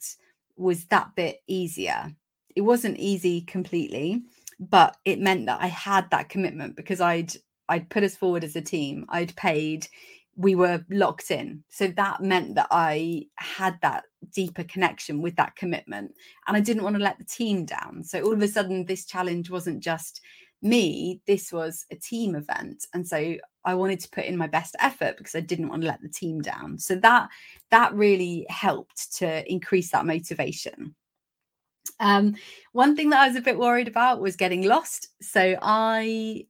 was 0.57 0.85
that 0.85 1.15
bit 1.15 1.37
easier. 1.47 2.13
It 2.55 2.61
wasn't 2.61 2.99
easy 2.99 3.41
completely, 3.41 4.23
but 4.59 4.95
it 5.05 5.19
meant 5.19 5.47
that 5.47 5.61
I 5.61 5.67
had 5.67 6.09
that 6.11 6.29
commitment 6.29 6.75
because 6.75 7.01
I'd 7.01 7.33
I'd 7.69 7.89
put 7.89 8.03
us 8.03 8.15
forward 8.15 8.43
as 8.43 8.55
a 8.55 8.61
team. 8.61 9.05
I'd 9.09 9.35
paid, 9.35 9.87
we 10.35 10.55
were 10.55 10.85
locked 10.89 11.31
in. 11.31 11.63
So 11.69 11.87
that 11.87 12.21
meant 12.21 12.55
that 12.55 12.67
I 12.71 13.25
had 13.35 13.79
that 13.81 14.03
deeper 14.33 14.63
connection 14.63 15.21
with 15.21 15.35
that 15.37 15.55
commitment 15.55 16.13
and 16.47 16.57
I 16.57 16.59
didn't 16.59 16.83
want 16.83 16.95
to 16.97 17.01
let 17.01 17.17
the 17.17 17.23
team 17.23 17.65
down. 17.65 18.03
So 18.03 18.21
all 18.21 18.33
of 18.33 18.41
a 18.41 18.47
sudden 18.47 18.85
this 18.85 19.05
challenge 19.05 19.49
wasn't 19.49 19.81
just 19.81 20.21
me, 20.61 21.21
this 21.27 21.51
was 21.51 21.85
a 21.91 21.95
team 21.95 22.35
event. 22.35 22.85
And 22.93 23.07
so 23.07 23.35
I 23.65 23.75
wanted 23.75 23.99
to 24.01 24.09
put 24.09 24.25
in 24.25 24.37
my 24.37 24.47
best 24.47 24.75
effort 24.79 25.17
because 25.17 25.35
I 25.35 25.39
didn't 25.39 25.69
want 25.69 25.81
to 25.81 25.87
let 25.87 26.01
the 26.01 26.09
team 26.09 26.41
down. 26.41 26.77
So 26.77 26.95
that 26.95 27.29
that 27.71 27.93
really 27.93 28.45
helped 28.49 29.15
to 29.17 29.49
increase 29.51 29.91
that 29.91 30.05
motivation. 30.05 30.95
Um, 31.99 32.35
one 32.71 32.95
thing 32.95 33.09
that 33.09 33.21
I 33.21 33.27
was 33.27 33.37
a 33.37 33.41
bit 33.41 33.57
worried 33.57 33.87
about 33.87 34.21
was 34.21 34.35
getting 34.35 34.63
lost. 34.63 35.09
So 35.21 35.57
I, 35.61 36.45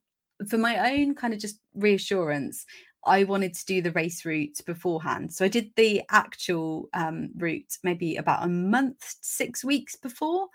for 0.48 0.58
my 0.58 0.92
own 0.92 1.14
kind 1.14 1.34
of 1.34 1.40
just 1.40 1.60
reassurance, 1.74 2.66
I 3.06 3.24
wanted 3.24 3.54
to 3.54 3.66
do 3.66 3.82
the 3.82 3.92
race 3.92 4.24
route 4.24 4.58
beforehand. 4.64 5.32
So 5.32 5.44
I 5.44 5.48
did 5.48 5.70
the 5.76 6.02
actual 6.10 6.88
um, 6.94 7.30
route 7.36 7.78
maybe 7.82 8.16
about 8.16 8.44
a 8.44 8.48
month, 8.48 9.16
six 9.20 9.64
weeks 9.64 9.96
before. 9.96 10.48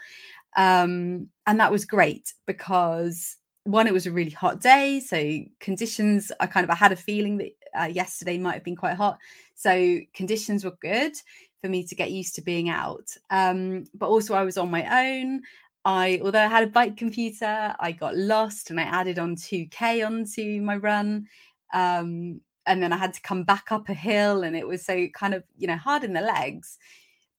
Um, 0.58 1.30
and 1.46 1.60
that 1.60 1.72
was 1.72 1.86
great 1.86 2.34
because 2.48 3.38
one, 3.64 3.88
it 3.88 3.94
was 3.94 4.08
a 4.08 4.12
really 4.12 4.32
hot 4.32 4.62
day. 4.62 5.00
So 5.00 5.40
conditions, 5.60 6.32
I 6.40 6.48
kind 6.48 6.64
of 6.64 6.70
I 6.70 6.76
had 6.76 6.92
a 6.92 6.96
feeling 6.96 7.38
that 7.38 7.52
uh, 7.80 7.86
yesterday 7.86 8.38
might 8.38 8.54
have 8.54 8.64
been 8.64 8.76
quite 8.76 8.96
hot. 8.96 9.20
So 9.56 10.00
conditions 10.14 10.64
were 10.64 10.78
good 10.82 11.14
for 11.62 11.70
me 11.70 11.84
to 11.84 11.96
get 11.96 12.12
used 12.12 12.36
to 12.36 12.42
being 12.42 12.70
out. 12.70 13.16
Um, 13.30 13.86
but 13.94 14.08
also 14.08 14.34
I 14.34 14.44
was 14.44 14.58
on 14.58 14.72
my 14.72 15.20
own. 15.20 15.42
I, 15.86 16.20
although 16.24 16.44
I 16.44 16.48
had 16.48 16.64
a 16.64 16.72
bike 16.72 16.98
computer, 16.98 17.76
I 17.80 17.92
got 17.92 18.16
lost 18.16 18.70
and 18.70 18.80
I 18.80 18.84
added 18.84 19.20
on 19.20 19.36
2K 19.36 20.06
onto 20.06 20.62
my 20.62 20.76
run. 20.76 21.28
Um, 21.74 22.42
and 22.66 22.84
then 22.84 22.94
I 22.94 22.98
had 22.98 23.14
to 23.14 23.22
come 23.22 23.44
back 23.44 23.72
up 23.72 23.90
a 23.90 23.94
hill 23.94 24.44
and 24.44 24.56
it 24.56 24.68
was 24.68 24.86
so 24.86 25.08
kind 25.14 25.34
of, 25.34 25.44
you 25.58 25.68
know, 25.68 25.78
hard 25.78 26.04
in 26.04 26.14
the 26.14 26.22
legs. 26.22 26.78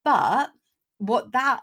But 0.05 0.51
what 0.99 1.33
that 1.33 1.61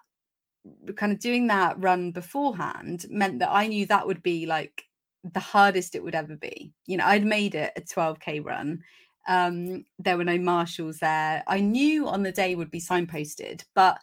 kind 0.96 1.12
of 1.12 1.20
doing 1.20 1.48
that 1.48 1.82
run 1.82 2.12
beforehand 2.12 3.06
meant 3.10 3.40
that 3.40 3.52
I 3.52 3.68
knew 3.68 3.86
that 3.86 4.08
would 4.08 4.24
be 4.24 4.46
like 4.46 4.84
the 5.24 5.40
hardest 5.40 5.96
it 5.96 6.04
would 6.04 6.16
ever 6.16 6.36
be. 6.36 6.74
You 6.86 6.98
know, 6.98 7.06
I'd 7.06 7.26
made 7.26 7.56
it 7.56 7.74
a 7.76 7.82
12k 7.82 8.44
run. 8.46 8.84
Um, 9.28 9.86
there 10.00 10.18
were 10.18 10.24
no 10.24 10.38
marshals 10.38 11.00
there. 11.00 11.44
I 11.48 11.60
knew 11.60 12.08
on 12.08 12.24
the 12.24 12.32
day 12.32 12.56
would 12.56 12.72
be 12.72 12.80
signposted, 12.80 13.64
but 13.76 14.00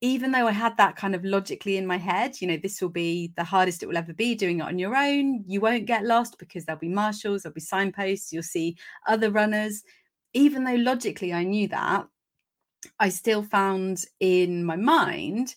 even 0.00 0.30
though 0.30 0.46
I 0.46 0.52
had 0.52 0.76
that 0.76 0.96
kind 0.96 1.14
of 1.14 1.24
logically 1.24 1.76
in 1.76 1.86
my 1.86 1.96
head, 1.96 2.40
you 2.40 2.46
know, 2.46 2.56
this 2.56 2.80
will 2.80 2.88
be 2.88 3.32
the 3.36 3.44
hardest 3.44 3.82
it 3.82 3.86
will 3.86 3.96
ever 3.96 4.12
be 4.12 4.34
doing 4.34 4.60
it 4.60 4.62
on 4.62 4.78
your 4.78 4.96
own. 4.96 5.44
You 5.46 5.60
won't 5.60 5.86
get 5.86 6.04
lost 6.04 6.38
because 6.38 6.64
there'll 6.64 6.78
be 6.78 6.88
marshals, 6.88 7.42
there'll 7.42 7.54
be 7.54 7.60
signposts, 7.60 8.32
you'll 8.32 8.44
see 8.44 8.76
other 9.06 9.30
runners. 9.30 9.82
Even 10.34 10.64
though 10.64 10.74
logically 10.76 11.32
I 11.32 11.42
knew 11.42 11.66
that, 11.68 12.06
I 13.00 13.08
still 13.08 13.42
found 13.42 14.04
in 14.20 14.64
my 14.64 14.76
mind 14.76 15.56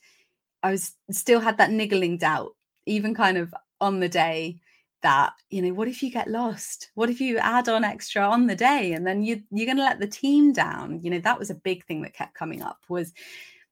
I 0.63 0.72
was 0.72 0.94
still 1.12 1.39
had 1.39 1.58
that 1.58 1.72
niggling 1.72 2.18
doubt, 2.18 2.56
even 2.86 3.15
kind 3.15 3.38
of 3.38 3.53
on 3.80 4.00
the 4.00 4.10
day 4.10 4.60
that 5.01 5.34
you 5.50 5.62
know 5.62 5.74
what 5.74 5.88
if 5.88 6.03
you 6.03 6.12
get 6.12 6.30
lost? 6.30 6.91
What 6.96 7.10
if 7.10 7.20
you 7.20 7.38
add 7.39 7.68
on 7.68 7.84
extra 7.84 8.22
on 8.27 8.48
the 8.48 8.56
day? 8.56 8.94
And 8.94 9.06
then 9.06 9.24
you 9.24 9.41
you're 9.51 9.65
going 9.65 9.77
to 9.77 9.84
let 9.84 10.00
the 10.00 10.08
team 10.08 10.53
down. 10.53 11.00
You 11.01 11.10
know 11.12 11.20
that 11.20 11.39
was 11.39 11.50
a 11.50 11.56
big 11.56 11.86
thing 11.86 12.01
that 12.03 12.13
kept 12.13 12.36
coming 12.36 12.62
up 12.62 12.80
was 12.89 13.13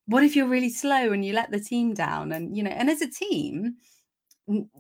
what 0.08 0.24
if 0.24 0.36
you're 0.36 0.48
really 0.48 0.72
slow 0.72 1.12
and 1.12 1.24
you 1.24 1.34
let 1.34 1.52
the 1.52 1.60
team 1.60 1.94
down? 1.94 2.32
And 2.32 2.56
you 2.56 2.64
know 2.64 2.72
and 2.72 2.90
as 2.90 3.02
a 3.02 3.10
team 3.10 3.76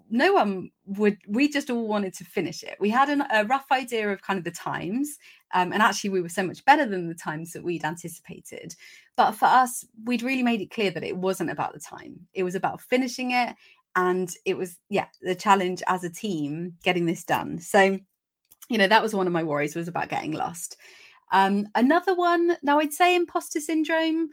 no 0.10 0.34
one 0.34 0.72
would 0.86 1.18
we 1.28 1.48
just 1.48 1.70
all 1.70 1.88
wanted 1.88 2.14
to 2.16 2.26
finish 2.26 2.64
it. 2.64 2.78
We 2.80 2.90
had 2.90 3.10
an, 3.10 3.24
a 3.32 3.46
rough 3.46 3.68
idea 3.72 4.12
of 4.12 4.22
kind 4.22 4.40
of 4.40 4.44
the 4.44 4.52
times 4.52 5.18
um, 5.54 5.72
and 5.74 5.82
actually 5.82 6.10
we 6.10 6.22
were 6.22 6.30
so 6.30 6.44
much 6.44 6.66
better 6.66 6.86
than 6.86 7.08
the 7.08 7.16
times 7.16 7.54
that 7.54 7.64
we'd 7.64 7.86
anticipated. 7.86 8.76
But 9.16 9.34
for 9.34 9.46
us 9.46 9.86
we'd 10.06 10.24
really 10.24 10.44
made 10.44 10.62
it 10.62 10.72
clear 10.72 10.90
that 10.92 11.04
it 11.04 11.18
wasn't 11.18 11.52
about 11.52 11.74
the 11.74 11.80
time. 11.80 12.20
It 12.34 12.44
was 12.44 12.56
about 12.56 12.82
finishing 12.82 13.32
it 13.32 13.56
and 13.96 14.34
it 14.46 14.58
was 14.58 14.78
yeah 14.90 15.06
the 15.22 15.36
challenge 15.36 15.84
as 15.88 16.04
a 16.04 16.10
team 16.10 16.74
getting 16.84 17.06
this 17.06 17.24
done. 17.24 17.60
So 17.60 18.00
you 18.70 18.78
know 18.78 18.88
that 18.88 19.04
was 19.04 19.14
one 19.14 19.28
of 19.28 19.34
my 19.34 19.44
worries 19.44 19.76
was 19.76 19.88
about 19.88 20.10
getting 20.10 20.32
lost. 20.32 20.78
Um, 21.32 21.68
another 21.76 22.16
one 22.16 22.58
now 22.64 22.80
i'd 22.80 22.94
say 22.94 23.16
imposter 23.16 23.60
syndrome. 23.60 24.30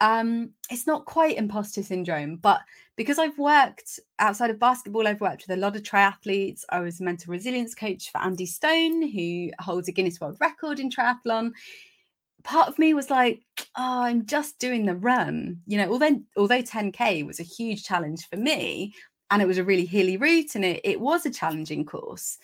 Um, 0.00 0.54
it's 0.70 0.86
not 0.86 1.04
quite 1.04 1.36
imposter 1.36 1.82
syndrome, 1.82 2.36
but 2.36 2.60
because 3.00 3.18
I've 3.18 3.38
worked 3.38 3.98
outside 4.18 4.50
of 4.50 4.58
basketball, 4.58 5.08
I've 5.08 5.22
worked 5.22 5.46
with 5.48 5.56
a 5.56 5.58
lot 5.58 5.74
of 5.74 5.82
triathletes. 5.82 6.64
I 6.68 6.80
was 6.80 7.00
a 7.00 7.02
mental 7.02 7.32
resilience 7.32 7.74
coach 7.74 8.12
for 8.12 8.18
Andy 8.18 8.44
Stone, 8.44 9.08
who 9.08 9.48
holds 9.58 9.88
a 9.88 9.92
Guinness 9.92 10.20
World 10.20 10.36
Record 10.38 10.78
in 10.78 10.90
triathlon. 10.90 11.52
Part 12.44 12.68
of 12.68 12.78
me 12.78 12.92
was 12.92 13.08
like, 13.08 13.40
oh, 13.74 14.02
I'm 14.02 14.26
just 14.26 14.58
doing 14.58 14.84
the 14.84 14.96
run. 14.96 15.62
You 15.66 15.78
know, 15.78 15.90
although 15.90 16.20
although 16.36 16.60
10K 16.60 17.26
was 17.26 17.40
a 17.40 17.42
huge 17.42 17.84
challenge 17.84 18.28
for 18.28 18.36
me, 18.36 18.92
and 19.30 19.40
it 19.40 19.48
was 19.48 19.56
a 19.56 19.64
really 19.64 19.86
hilly 19.86 20.18
route 20.18 20.54
and 20.54 20.62
it, 20.66 20.82
it 20.84 21.00
was 21.00 21.24
a 21.24 21.30
challenging 21.30 21.86
course. 21.86 22.36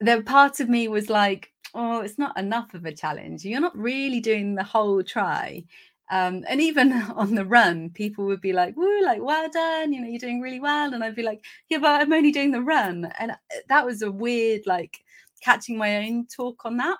The 0.00 0.22
part 0.22 0.58
of 0.58 0.70
me 0.70 0.88
was 0.88 1.10
like, 1.10 1.52
oh, 1.74 2.00
it's 2.00 2.16
not 2.16 2.38
enough 2.38 2.72
of 2.72 2.86
a 2.86 2.92
challenge. 2.92 3.44
You're 3.44 3.60
not 3.60 3.76
really 3.76 4.20
doing 4.20 4.54
the 4.54 4.64
whole 4.64 5.02
tri. 5.02 5.64
Um, 6.10 6.44
and 6.48 6.60
even 6.60 6.92
on 7.16 7.34
the 7.34 7.44
run, 7.44 7.90
people 7.90 8.26
would 8.26 8.40
be 8.40 8.52
like, 8.52 8.76
"Woo, 8.76 9.02
like 9.04 9.22
well 9.22 9.48
done, 9.50 9.92
you 9.92 10.00
know, 10.00 10.08
you're 10.08 10.18
doing 10.18 10.40
really 10.40 10.60
well." 10.60 10.94
And 10.94 11.02
I'd 11.02 11.16
be 11.16 11.22
like, 11.22 11.44
"Yeah, 11.68 11.78
but 11.78 12.00
I'm 12.00 12.12
only 12.12 12.32
doing 12.32 12.52
the 12.52 12.62
run." 12.62 13.12
And 13.18 13.32
uh, 13.32 13.36
that 13.68 13.84
was 13.84 14.02
a 14.02 14.10
weird, 14.10 14.62
like, 14.66 14.98
catching 15.40 15.76
my 15.78 16.06
own 16.06 16.26
talk 16.26 16.64
on 16.64 16.76
that. 16.78 16.98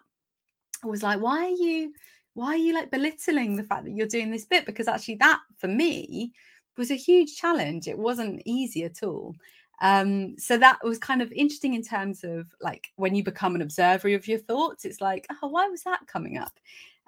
I 0.84 0.86
was 0.88 1.02
like, 1.02 1.20
"Why 1.20 1.44
are 1.46 1.48
you, 1.48 1.92
why 2.34 2.48
are 2.48 2.56
you 2.56 2.74
like 2.74 2.90
belittling 2.90 3.56
the 3.56 3.64
fact 3.64 3.84
that 3.84 3.92
you're 3.92 4.06
doing 4.06 4.30
this 4.30 4.44
bit?" 4.44 4.66
Because 4.66 4.88
actually, 4.88 5.16
that 5.16 5.40
for 5.58 5.68
me 5.68 6.32
was 6.76 6.90
a 6.90 6.96
huge 6.96 7.36
challenge. 7.36 7.88
It 7.88 7.98
wasn't 7.98 8.42
easy 8.44 8.84
at 8.84 9.02
all. 9.02 9.34
Um, 9.80 10.38
so 10.38 10.56
that 10.58 10.78
was 10.82 10.98
kind 10.98 11.20
of 11.20 11.30
interesting 11.32 11.74
in 11.74 11.82
terms 11.82 12.24
of 12.24 12.46
like 12.60 12.88
when 12.96 13.14
you 13.14 13.22
become 13.22 13.54
an 13.54 13.62
observer 13.62 14.08
of 14.14 14.26
your 14.28 14.38
thoughts. 14.38 14.84
It's 14.84 15.00
like, 15.00 15.26
oh, 15.42 15.48
why 15.48 15.68
was 15.68 15.82
that 15.82 16.06
coming 16.06 16.38
up? 16.38 16.52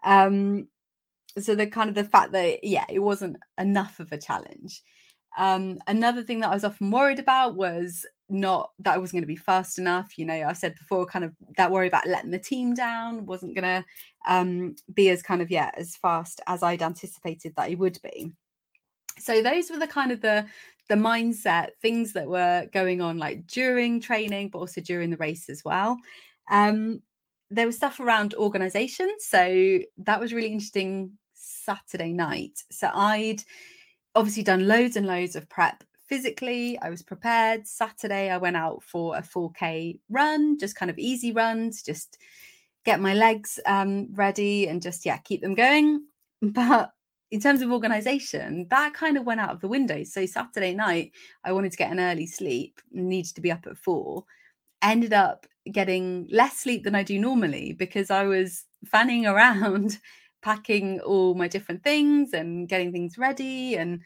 Um, 0.05 0.69
so 1.41 1.55
the 1.55 1.67
kind 1.67 1.89
of 1.89 1.95
the 1.95 2.05
fact 2.05 2.33
that 2.33 2.65
yeah 2.65 2.85
it 2.89 3.01
wasn't 3.01 3.37
enough 3.59 4.01
of 4.01 4.13
a 4.13 4.19
challenge. 4.19 4.83
Um, 5.37 5.79
another 5.87 6.23
thing 6.23 6.41
that 6.41 6.51
i 6.51 6.55
was 6.55 6.65
often 6.65 6.91
worried 6.91 7.21
about 7.21 7.55
was 7.55 8.05
not 8.29 8.71
that 8.81 8.95
i 8.95 8.99
wasn't 8.99 9.15
going 9.17 9.23
to 9.23 9.27
be 9.27 9.37
fast 9.37 9.79
enough 9.79 10.19
you 10.19 10.25
know 10.25 10.35
i 10.35 10.53
said 10.53 10.75
before 10.75 11.07
kind 11.07 11.25
of 11.25 11.33
that 11.57 11.71
worry 11.71 11.87
about 11.87 12.09
letting 12.09 12.31
the 12.31 12.39
team 12.39 12.75
down 12.75 13.25
wasn't 13.25 13.55
going 13.55 13.63
to 13.63 13.85
um, 14.27 14.75
be 14.95 15.11
as 15.11 15.23
kind 15.23 15.41
of 15.41 15.51
yeah 15.51 15.71
as 15.77 15.97
fast 15.97 16.41
as 16.47 16.63
i'd 16.63 16.83
anticipated 16.83 17.53
that 17.57 17.71
it 17.71 17.79
would 17.79 17.99
be. 18.03 18.33
So 19.19 19.43
those 19.43 19.71
were 19.71 19.79
the 19.79 19.87
kind 19.87 20.13
of 20.13 20.21
the 20.21 20.47
the 20.89 20.95
mindset 20.95 21.71
things 21.83 22.15
that 22.15 22.27
were 22.27 22.67
going 22.73 23.03
on 23.03 23.19
like 23.19 23.47
during 23.47 24.01
training 24.01 24.49
but 24.49 24.59
also 24.59 24.81
during 24.81 25.11
the 25.11 25.17
race 25.19 25.49
as 25.49 25.63
well. 25.65 25.99
Um, 26.51 27.03
there 27.51 27.67
was 27.67 27.77
stuff 27.77 28.01
around 28.01 28.35
organization 28.35 29.11
so 29.19 29.79
that 29.99 30.21
was 30.21 30.33
really 30.33 30.53
interesting 30.53 31.13
Saturday 31.69 32.15
night. 32.15 32.63
So 32.71 32.91
I'd 32.95 33.45
obviously 34.15 34.43
done 34.43 34.67
loads 34.67 34.97
and 34.97 35.07
loads 35.07 35.37
of 35.37 35.51
prep 35.51 35.85
physically. 36.09 36.79
I 36.81 36.89
was 36.89 37.03
prepared. 37.03 37.67
Saturday, 37.69 38.31
I 38.31 38.39
went 38.39 38.57
out 38.57 38.83
for 38.83 39.19
a 39.19 39.21
4K 39.21 40.01
run, 40.09 40.59
just 40.59 40.77
kind 40.77 40.91
of 40.91 40.99
easy 40.99 41.31
runs, 41.31 41.83
just 41.83 42.17
get 42.87 43.01
my 43.01 43.13
legs 43.13 43.61
um, 43.67 44.09
ready 44.15 44.67
and 44.67 44.81
just, 44.81 45.05
yeah, 45.05 45.19
keep 45.19 45.43
them 45.43 45.55
going. 45.55 46.05
But 46.41 46.93
in 47.33 47.41
terms 47.41 47.61
of 47.61 47.71
organization, 47.71 48.67
that 48.71 48.95
kind 48.95 49.19
of 49.19 49.27
went 49.27 49.41
out 49.41 49.51
of 49.51 49.61
the 49.61 49.69
window. 49.69 50.05
So 50.05 50.25
Saturday 50.25 50.73
night, 50.73 51.13
I 51.45 51.53
wanted 51.53 51.73
to 51.73 51.79
get 51.79 51.91
an 51.91 52.01
early 52.01 52.27
sleep, 52.27 52.81
needed 52.93 53.35
to 53.35 53.43
be 53.43 53.53
up 53.53 53.67
at 53.67 53.77
four, 53.77 54.25
ended 54.81 55.13
up 55.13 55.45
getting 55.71 56.29
less 56.31 56.57
sleep 56.59 56.85
than 56.85 56.95
I 56.95 57.03
do 57.03 57.19
normally 57.19 57.73
because 57.73 58.11
I 58.11 58.23
was 58.23 58.65
fanning 58.87 59.27
around 59.33 59.99
packing 60.49 60.99
all 61.01 61.35
my 61.35 61.47
different 61.47 61.85
things 61.85 62.33
and 62.33 62.71
getting 62.71 62.91
things 62.91 63.19
ready 63.19 63.77
and 63.77 64.01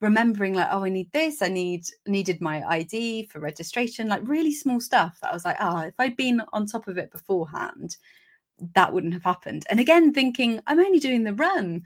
remembering 0.00 0.54
like 0.54 0.68
oh 0.70 0.84
i 0.84 0.88
need 0.88 1.10
this 1.12 1.42
i 1.42 1.48
need 1.48 1.84
needed 2.06 2.40
my 2.40 2.62
id 2.68 3.26
for 3.26 3.40
registration 3.40 4.06
like 4.06 4.20
really 4.22 4.52
small 4.52 4.80
stuff 4.80 5.18
that 5.20 5.30
i 5.32 5.34
was 5.34 5.44
like 5.44 5.56
oh 5.58 5.78
if 5.78 5.94
i'd 5.98 6.16
been 6.16 6.40
on 6.52 6.64
top 6.66 6.86
of 6.86 6.98
it 6.98 7.10
beforehand 7.10 7.96
that 8.74 8.92
wouldn't 8.92 9.12
have 9.12 9.24
happened. 9.24 9.64
And 9.70 9.80
again 9.80 10.14
thinking 10.14 10.60
i'm 10.68 10.78
only 10.78 11.00
doing 11.00 11.24
the 11.24 11.34
run 11.34 11.82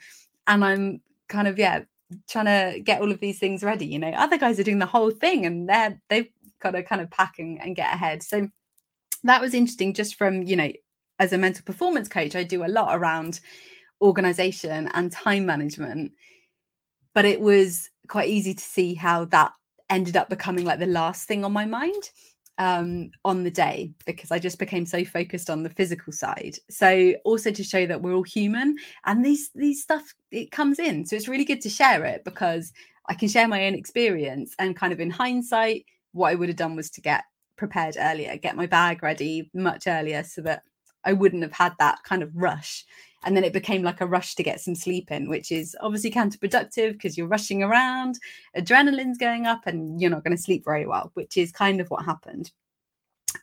and 0.46 0.62
i'm 0.62 1.00
kind 1.30 1.48
of 1.48 1.58
yeah 1.58 1.80
trying 2.28 2.44
to 2.44 2.80
get 2.80 3.00
all 3.00 3.10
of 3.10 3.20
these 3.20 3.38
things 3.38 3.62
ready 3.62 3.86
you 3.86 3.98
know? 3.98 4.10
Other 4.10 4.36
guys 4.36 4.60
are 4.60 4.64
doing 4.64 4.78
the 4.78 4.84
whole 4.84 5.10
thing 5.10 5.46
and 5.46 5.66
they're 5.70 5.98
they've 6.10 6.28
got 6.60 6.72
to 6.72 6.82
kind 6.82 7.00
of 7.00 7.10
pack 7.10 7.38
and, 7.38 7.58
and 7.62 7.74
get 7.74 7.94
ahead. 7.94 8.22
So 8.22 8.46
that 9.24 9.40
was 9.40 9.54
interesting 9.54 9.94
just 9.94 10.16
from 10.16 10.42
you 10.42 10.56
know 10.56 10.70
as 11.18 11.32
a 11.32 11.38
mental 11.38 11.64
performance 11.64 12.08
coach 12.08 12.34
i 12.34 12.42
do 12.42 12.64
a 12.64 12.66
lot 12.66 12.94
around 12.94 13.40
organization 14.02 14.90
and 14.94 15.10
time 15.10 15.46
management. 15.46 16.12
But 17.14 17.24
it 17.24 17.40
was 17.40 17.88
quite 18.08 18.28
easy 18.28 18.54
to 18.54 18.62
see 18.62 18.94
how 18.94 19.26
that 19.26 19.52
ended 19.88 20.16
up 20.16 20.28
becoming 20.28 20.64
like 20.64 20.78
the 20.78 20.86
last 20.86 21.28
thing 21.28 21.44
on 21.44 21.52
my 21.52 21.64
mind 21.64 22.10
um, 22.58 23.10
on 23.24 23.44
the 23.44 23.50
day 23.50 23.92
because 24.06 24.30
I 24.30 24.38
just 24.38 24.58
became 24.58 24.86
so 24.86 25.04
focused 25.04 25.50
on 25.50 25.62
the 25.62 25.70
physical 25.70 26.12
side. 26.12 26.56
So 26.70 27.14
also 27.24 27.50
to 27.50 27.64
show 27.64 27.86
that 27.86 28.02
we're 28.02 28.14
all 28.14 28.22
human 28.22 28.76
and 29.04 29.24
these 29.24 29.50
these 29.54 29.82
stuff 29.82 30.14
it 30.30 30.50
comes 30.50 30.78
in. 30.78 31.06
So 31.06 31.16
it's 31.16 31.28
really 31.28 31.44
good 31.44 31.60
to 31.62 31.70
share 31.70 32.04
it 32.04 32.24
because 32.24 32.72
I 33.08 33.14
can 33.14 33.28
share 33.28 33.48
my 33.48 33.66
own 33.66 33.74
experience 33.74 34.54
and 34.58 34.76
kind 34.76 34.92
of 34.92 35.00
in 35.00 35.10
hindsight, 35.10 35.86
what 36.12 36.30
I 36.30 36.34
would 36.34 36.48
have 36.48 36.56
done 36.56 36.76
was 36.76 36.90
to 36.90 37.00
get 37.00 37.24
prepared 37.56 37.96
earlier, 37.98 38.36
get 38.36 38.56
my 38.56 38.66
bag 38.66 39.02
ready 39.02 39.50
much 39.54 39.86
earlier 39.86 40.22
so 40.22 40.42
that 40.42 40.62
I 41.04 41.12
wouldn't 41.12 41.42
have 41.42 41.52
had 41.52 41.72
that 41.78 42.02
kind 42.04 42.22
of 42.22 42.30
rush 42.34 42.84
and 43.24 43.36
then 43.36 43.44
it 43.44 43.52
became 43.52 43.82
like 43.82 44.00
a 44.00 44.06
rush 44.06 44.34
to 44.34 44.42
get 44.42 44.60
some 44.60 44.74
sleep 44.74 45.10
in 45.10 45.28
which 45.28 45.52
is 45.52 45.76
obviously 45.80 46.10
counterproductive 46.10 46.92
because 46.92 47.16
you're 47.16 47.26
rushing 47.26 47.62
around 47.62 48.18
adrenaline's 48.56 49.18
going 49.18 49.46
up 49.46 49.66
and 49.66 50.00
you're 50.00 50.10
not 50.10 50.24
going 50.24 50.36
to 50.36 50.42
sleep 50.42 50.64
very 50.64 50.86
well 50.86 51.10
which 51.14 51.36
is 51.36 51.52
kind 51.52 51.80
of 51.80 51.88
what 51.88 52.04
happened. 52.04 52.50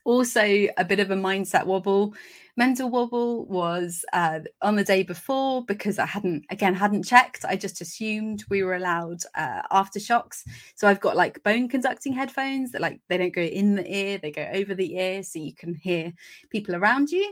Also 0.05 0.67
a 0.77 0.85
bit 0.85 0.99
of 0.99 1.11
a 1.11 1.15
mindset 1.15 1.65
wobble. 1.65 2.13
Mental 2.57 2.89
wobble 2.89 3.45
was 3.45 4.05
uh, 4.13 4.39
on 4.61 4.75
the 4.75 4.83
day 4.83 5.03
before 5.03 5.63
because 5.65 5.97
i 5.97 6.05
hadn't 6.05 6.45
again 6.49 6.75
hadn't 6.75 7.03
checked. 7.03 7.45
I 7.45 7.55
just 7.55 7.81
assumed 7.81 8.43
we 8.49 8.63
were 8.63 8.75
allowed 8.75 9.21
uh, 9.35 9.61
AfterShokz. 9.71 10.43
So 10.75 10.87
i've 10.87 10.99
got 10.99 11.15
like 11.15 11.41
bone 11.43 11.69
conducting 11.69 12.13
headphones 12.13 12.71
that 12.71 12.81
like 12.81 13.01
they 13.07 13.17
don't 13.17 13.33
go 13.33 13.41
in 13.41 13.75
the 13.75 13.91
ear 13.91 14.17
they 14.17 14.31
go 14.31 14.47
over 14.53 14.75
the 14.75 14.95
ear 14.95 15.23
so 15.23 15.39
you 15.39 15.53
can 15.53 15.73
hear 15.73 16.13
people 16.49 16.75
around 16.75 17.09
you. 17.09 17.31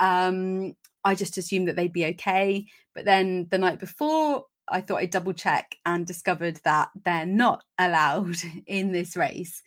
Um, 0.00 0.74
I 1.04 1.14
just 1.14 1.38
assumed 1.38 1.68
that 1.68 1.76
they'd 1.76 1.92
be 1.92 2.06
okay. 2.06 2.66
But 2.94 3.04
then 3.04 3.46
the 3.50 3.58
night 3.58 3.78
before, 3.78 4.44
I 4.68 4.80
thought 4.80 4.98
I'd 4.98 5.10
double 5.10 5.32
check 5.32 5.76
and 5.86 6.06
discovered 6.06 6.60
that 6.64 6.90
they're 7.04 7.26
not 7.26 7.62
allowed 7.78 8.36
in 8.66 8.92
this 8.92 9.16
race. 9.16 9.62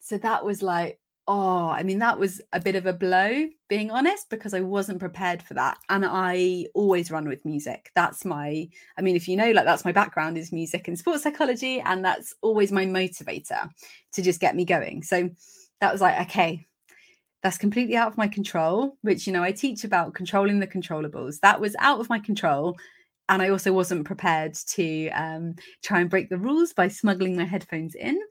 So 0.00 0.18
that 0.18 0.44
was 0.44 0.62
like, 0.62 0.98
oh, 1.28 1.68
I 1.68 1.84
mean, 1.84 2.00
that 2.00 2.18
was 2.18 2.40
a 2.52 2.60
bit 2.60 2.74
of 2.74 2.86
a 2.86 2.92
blow, 2.92 3.46
being 3.68 3.90
honest, 3.92 4.28
because 4.28 4.54
I 4.54 4.60
wasn't 4.60 4.98
prepared 4.98 5.40
for 5.42 5.54
that. 5.54 5.78
And 5.88 6.04
I 6.04 6.66
always 6.74 7.12
run 7.12 7.28
with 7.28 7.44
music. 7.44 7.90
That's 7.94 8.24
my, 8.24 8.68
I 8.98 9.02
mean, 9.02 9.14
if 9.14 9.28
you 9.28 9.36
know, 9.36 9.52
like 9.52 9.64
that's 9.64 9.84
my 9.84 9.92
background 9.92 10.36
is 10.36 10.52
music 10.52 10.88
and 10.88 10.98
sports 10.98 11.22
psychology. 11.22 11.80
And 11.80 12.04
that's 12.04 12.34
always 12.42 12.72
my 12.72 12.86
motivator 12.86 13.70
to 14.14 14.22
just 14.22 14.40
get 14.40 14.56
me 14.56 14.64
going. 14.64 15.04
So 15.04 15.30
that 15.80 15.92
was 15.92 16.00
like, 16.00 16.20
okay, 16.28 16.66
that's 17.42 17.58
completely 17.58 17.96
out 17.96 18.08
of 18.08 18.16
my 18.16 18.28
control, 18.28 18.96
which, 19.02 19.26
you 19.26 19.32
know, 19.32 19.42
I 19.42 19.52
teach 19.52 19.82
about 19.84 20.14
controlling 20.14 20.60
the 20.60 20.66
controllables. 20.66 21.40
That 21.40 21.60
was 21.60 21.74
out 21.80 22.00
of 22.00 22.08
my 22.08 22.20
control. 22.20 22.76
And 23.28 23.42
I 23.42 23.48
also 23.48 23.72
wasn't 23.72 24.04
prepared 24.04 24.54
to 24.54 25.08
um, 25.10 25.54
try 25.82 26.00
and 26.00 26.10
break 26.10 26.28
the 26.28 26.38
rules 26.38 26.72
by 26.72 26.88
smuggling 26.88 27.36
my 27.36 27.44
headphones 27.44 27.94
in. 27.94 28.18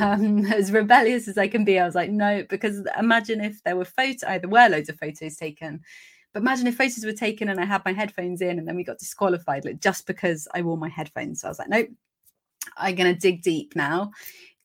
Um, 0.00 0.44
as 0.46 0.72
rebellious 0.72 1.28
as 1.28 1.38
I 1.38 1.46
can 1.46 1.64
be, 1.64 1.78
I 1.78 1.86
was 1.86 1.94
like, 1.94 2.10
no, 2.10 2.44
because 2.50 2.84
imagine 2.98 3.40
if 3.40 3.62
there 3.62 3.76
were 3.76 3.84
photos, 3.84 4.22
there 4.22 4.40
were 4.48 4.68
loads 4.68 4.88
of 4.88 4.98
photos 4.98 5.36
taken. 5.36 5.82
But 6.32 6.40
imagine 6.40 6.66
if 6.66 6.76
photos 6.76 7.04
were 7.04 7.12
taken 7.12 7.48
and 7.48 7.60
I 7.60 7.64
had 7.64 7.84
my 7.84 7.92
headphones 7.92 8.40
in 8.40 8.58
and 8.58 8.66
then 8.66 8.74
we 8.74 8.82
got 8.82 8.98
disqualified 8.98 9.64
like 9.64 9.78
just 9.78 10.04
because 10.08 10.48
I 10.52 10.62
wore 10.62 10.76
my 10.76 10.88
headphones. 10.88 11.42
So 11.42 11.46
I 11.46 11.50
was 11.52 11.60
like, 11.60 11.68
nope, 11.68 11.90
I'm 12.76 12.96
going 12.96 13.14
to 13.14 13.20
dig 13.20 13.42
deep 13.42 13.76
now 13.76 14.10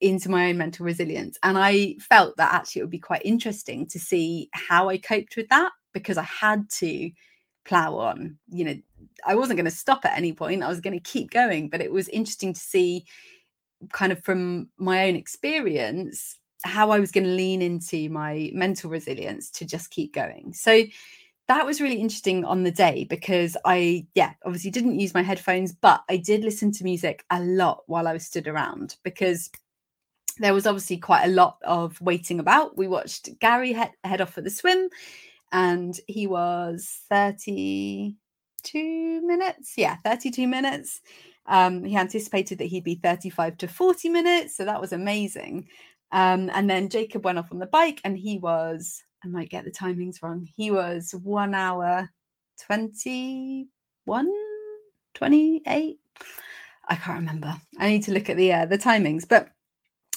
into 0.03 0.29
my 0.29 0.50
own 0.50 0.57
mental 0.57 0.86
resilience. 0.86 1.38
And 1.43 1.57
I 1.57 1.95
felt 2.00 2.36
that 2.38 2.53
actually 2.53 2.81
it 2.81 2.83
would 2.83 2.91
be 2.91 3.00
quite 3.00 3.22
interesting 3.24 3.88
to 3.88 4.00
see 4.00 4.50
how 4.53 4.89
I 4.89 4.98
coped 4.98 5.38
with 5.38 5.48
that 5.50 5.72
because 5.93 6.17
I 6.17 6.24
had 6.24 6.69
to 6.72 7.10
plow 7.65 7.95
on. 7.95 8.38
You 8.50 8.65
know, 8.65 8.75
I 9.25 9.36
wasn't 9.36 9.57
going 9.57 9.65
to 9.65 9.72
stop 9.72 10.05
at 10.05 10.17
any 10.17 10.33
point, 10.33 10.62
I 10.62 10.67
was 10.67 10.81
going 10.81 11.00
to 11.00 11.12
keep 11.12 11.31
going. 11.31 11.69
But 11.69 11.81
it 11.81 11.91
was 11.91 12.10
interesting 12.10 12.53
to 12.53 12.60
see, 12.60 13.05
kind 13.93 14.12
of 14.12 14.24
from 14.24 14.69
my 14.77 15.07
own 15.07 15.15
experience, 15.15 16.38
how 16.65 16.91
I 16.91 17.00
was 17.00 17.12
going 17.12 17.25
to 17.25 17.29
lean 17.29 17.62
into 17.62 18.10
my 18.10 18.51
mental 18.53 18.89
resilience 18.89 19.50
to 19.51 19.65
just 19.65 19.89
keep 19.89 20.13
going. 20.13 20.53
So, 20.53 20.83
that 21.50 21.65
was 21.65 21.81
really 21.81 22.00
interesting 22.00 22.45
on 22.45 22.63
the 22.63 22.72
day 22.72 23.03
because 23.03 23.57
I, 23.65 24.07
yeah, 24.15 24.31
obviously 24.45 24.72
didn't 24.72 25.00
use 25.00 25.13
my 25.13 25.22
headphones, 25.22 25.74
but 25.74 26.01
I 26.10 26.15
did 26.15 26.41
listen 26.41 26.72
to 26.72 26.86
music 26.86 27.25
a 27.29 27.41
lot 27.41 27.83
while 27.88 28.07
I 28.07 28.13
was 28.13 28.25
stood 28.25 28.48
around 28.48 28.95
because 29.03 29.50
there 30.40 30.54
was 30.54 30.68
obviously 30.68 30.98
quite 30.98 31.25
a 31.25 31.32
lot 31.32 31.58
of 31.63 32.00
waiting 32.02 32.40
about. 32.40 32.78
We 32.78 32.88
watched 32.88 33.40
Gary 33.40 33.74
head, 33.74 33.92
head 34.04 34.22
off 34.22 34.34
for 34.34 34.42
the 34.42 34.50
swim, 34.50 34.90
and 35.52 36.00
he 36.08 36.28
was 36.28 37.02
32 37.10 39.22
minutes. 39.22 39.74
Yeah, 39.78 39.98
32 40.04 40.48
minutes. 40.48 41.02
Um, 41.46 41.84
he 41.84 41.98
anticipated 41.98 42.58
that 42.60 42.66
he'd 42.66 42.84
be 42.84 42.96
35 42.96 43.58
to 43.60 43.68
40 43.68 44.10
minutes. 44.10 44.58
So 44.58 44.66
that 44.66 44.82
was 44.82 44.94
amazing. 44.94 45.68
Um, 46.12 46.50
and 46.54 46.70
then 46.70 46.90
Jacob 46.90 47.25
went 47.25 47.40
off 47.40 47.52
on 47.52 47.60
the 47.60 47.66
bike 47.66 48.00
and 48.04 48.18
he 48.18 48.38
was, 48.38 49.04
I 49.24 49.28
might 49.28 49.50
get 49.50 49.66
the 49.66 49.72
timings 49.72 50.22
wrong, 50.22 50.48
he 50.56 50.72
was 50.72 51.13
one 51.24 51.56
hour 51.56 52.10
21, 52.62 54.32
28. 55.16 56.00
I 56.90 56.96
can't 56.96 57.20
remember. 57.20 57.56
I 57.80 57.90
need 57.90 58.04
to 58.04 58.13
look 58.13 58.30
at 58.30 58.38
the 58.38 58.54
uh, 58.54 58.66
the 58.66 58.78
timings, 58.78 59.28
but 59.28 59.50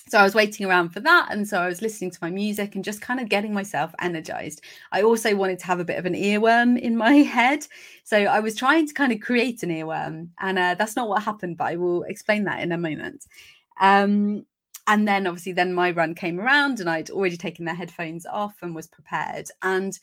so 0.08 0.18
I 0.18 0.22
was 0.22 0.34
waiting 0.34 0.66
around 0.66 0.90
for 0.90 1.00
that. 1.00 1.28
And 1.30 1.48
so 1.48 1.60
I 1.60 1.66
was 1.66 1.82
listening 1.82 2.12
to 2.12 2.18
my 2.22 2.30
music 2.30 2.74
and 2.74 2.84
just 2.84 3.00
kind 3.00 3.18
of 3.18 3.28
getting 3.28 3.52
myself 3.52 3.92
energized. 4.00 4.62
I 4.92 5.02
also 5.02 5.34
wanted 5.34 5.58
to 5.60 5.66
have 5.66 5.80
a 5.80 5.84
bit 5.84 5.98
of 5.98 6.06
an 6.06 6.14
earworm 6.14 6.78
in 6.78 6.96
my 6.96 7.12
head. 7.36 7.66
So 8.04 8.16
I 8.16 8.38
was 8.38 8.54
trying 8.54 8.86
to 8.86 8.94
kind 8.94 9.12
of 9.12 9.20
create 9.20 9.62
an 9.64 9.70
earworm. 9.70 10.28
And 10.38 10.58
uh, 10.58 10.76
that's 10.78 10.94
not 10.94 11.08
what 11.08 11.24
happened, 11.24 11.56
but 11.56 11.64
I 11.64 11.76
will 11.76 12.04
explain 12.04 12.44
that 12.44 12.62
in 12.62 12.70
a 12.70 12.78
moment. 12.78 13.26
Um, 13.80 14.46
and 14.86 15.08
then 15.08 15.26
obviously, 15.26 15.52
then 15.52 15.74
my 15.74 15.90
run 15.90 16.14
came 16.14 16.38
around 16.38 16.78
and 16.78 16.88
I'd 16.88 17.10
already 17.10 17.36
taken 17.36 17.64
the 17.64 17.74
headphones 17.74 18.24
off 18.26 18.54
and 18.62 18.74
was 18.74 18.86
prepared. 18.86 19.48
And 19.62 19.98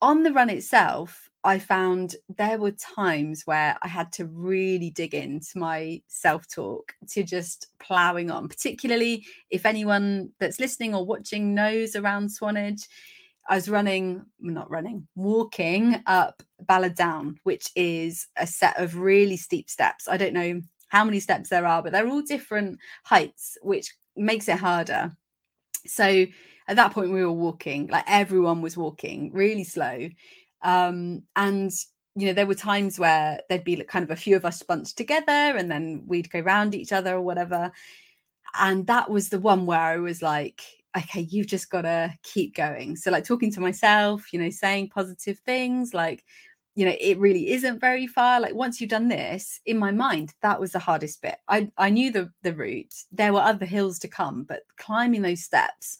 on 0.00 0.22
the 0.22 0.32
run 0.32 0.50
itself, 0.50 1.31
I 1.44 1.58
found 1.58 2.14
there 2.36 2.58
were 2.58 2.70
times 2.72 3.42
where 3.46 3.76
I 3.82 3.88
had 3.88 4.12
to 4.12 4.26
really 4.26 4.90
dig 4.90 5.14
into 5.14 5.58
my 5.58 6.00
self 6.06 6.48
talk 6.48 6.92
to 7.10 7.24
just 7.24 7.68
plowing 7.80 8.30
on, 8.30 8.48
particularly 8.48 9.26
if 9.50 9.66
anyone 9.66 10.30
that's 10.38 10.60
listening 10.60 10.94
or 10.94 11.04
watching 11.04 11.54
knows 11.54 11.96
around 11.96 12.30
Swanage. 12.30 12.86
I 13.48 13.56
was 13.56 13.68
running, 13.68 14.24
not 14.38 14.70
running, 14.70 15.08
walking 15.16 16.00
up 16.06 16.44
Ballard 16.60 16.94
Down, 16.94 17.40
which 17.42 17.70
is 17.74 18.28
a 18.36 18.46
set 18.46 18.78
of 18.78 18.96
really 18.98 19.36
steep 19.36 19.68
steps. 19.68 20.06
I 20.06 20.16
don't 20.16 20.32
know 20.32 20.60
how 20.88 21.04
many 21.04 21.18
steps 21.18 21.48
there 21.48 21.66
are, 21.66 21.82
but 21.82 21.90
they're 21.90 22.06
all 22.06 22.22
different 22.22 22.78
heights, 23.02 23.58
which 23.62 23.92
makes 24.16 24.48
it 24.48 24.58
harder. 24.58 25.12
So 25.86 26.24
at 26.68 26.76
that 26.76 26.92
point, 26.92 27.12
we 27.12 27.24
were 27.24 27.32
walking, 27.32 27.88
like 27.88 28.04
everyone 28.06 28.62
was 28.62 28.76
walking 28.76 29.32
really 29.32 29.64
slow 29.64 30.08
um, 30.62 31.22
and 31.36 31.72
you 32.14 32.26
know, 32.26 32.32
there 32.32 32.46
were 32.46 32.54
times 32.54 32.98
where 32.98 33.40
there'd 33.48 33.64
be 33.64 33.76
kind 33.84 34.02
of 34.02 34.10
a 34.10 34.16
few 34.16 34.36
of 34.36 34.44
us 34.44 34.62
bunched 34.62 34.96
together 34.96 35.32
and 35.32 35.70
then 35.70 36.02
we'd 36.06 36.30
go 36.30 36.40
round 36.40 36.74
each 36.74 36.92
other 36.92 37.14
or 37.14 37.22
whatever. 37.22 37.72
And 38.58 38.86
that 38.86 39.10
was 39.10 39.30
the 39.30 39.40
one 39.40 39.64
where 39.64 39.80
I 39.80 39.96
was 39.96 40.20
like, 40.20 40.62
okay, 40.96 41.22
you've 41.22 41.46
just 41.46 41.70
got 41.70 41.82
to 41.82 42.12
keep 42.22 42.54
going. 42.54 42.96
So, 42.96 43.10
like, 43.10 43.24
talking 43.24 43.50
to 43.52 43.60
myself, 43.60 44.30
you 44.32 44.38
know, 44.38 44.50
saying 44.50 44.90
positive 44.90 45.38
things, 45.38 45.94
like, 45.94 46.22
you 46.74 46.84
know, 46.84 46.94
it 47.00 47.18
really 47.18 47.50
isn't 47.52 47.80
very 47.80 48.06
far. 48.06 48.40
Like, 48.40 48.54
once 48.54 48.78
you've 48.78 48.90
done 48.90 49.08
this, 49.08 49.60
in 49.64 49.78
my 49.78 49.90
mind, 49.90 50.34
that 50.42 50.60
was 50.60 50.72
the 50.72 50.78
hardest 50.78 51.22
bit. 51.22 51.36
I, 51.48 51.70
I 51.78 51.88
knew 51.88 52.12
the, 52.12 52.30
the 52.42 52.54
route, 52.54 52.92
there 53.10 53.32
were 53.32 53.40
other 53.40 53.64
hills 53.64 53.98
to 54.00 54.08
come, 54.08 54.44
but 54.44 54.64
climbing 54.76 55.22
those 55.22 55.42
steps, 55.42 55.98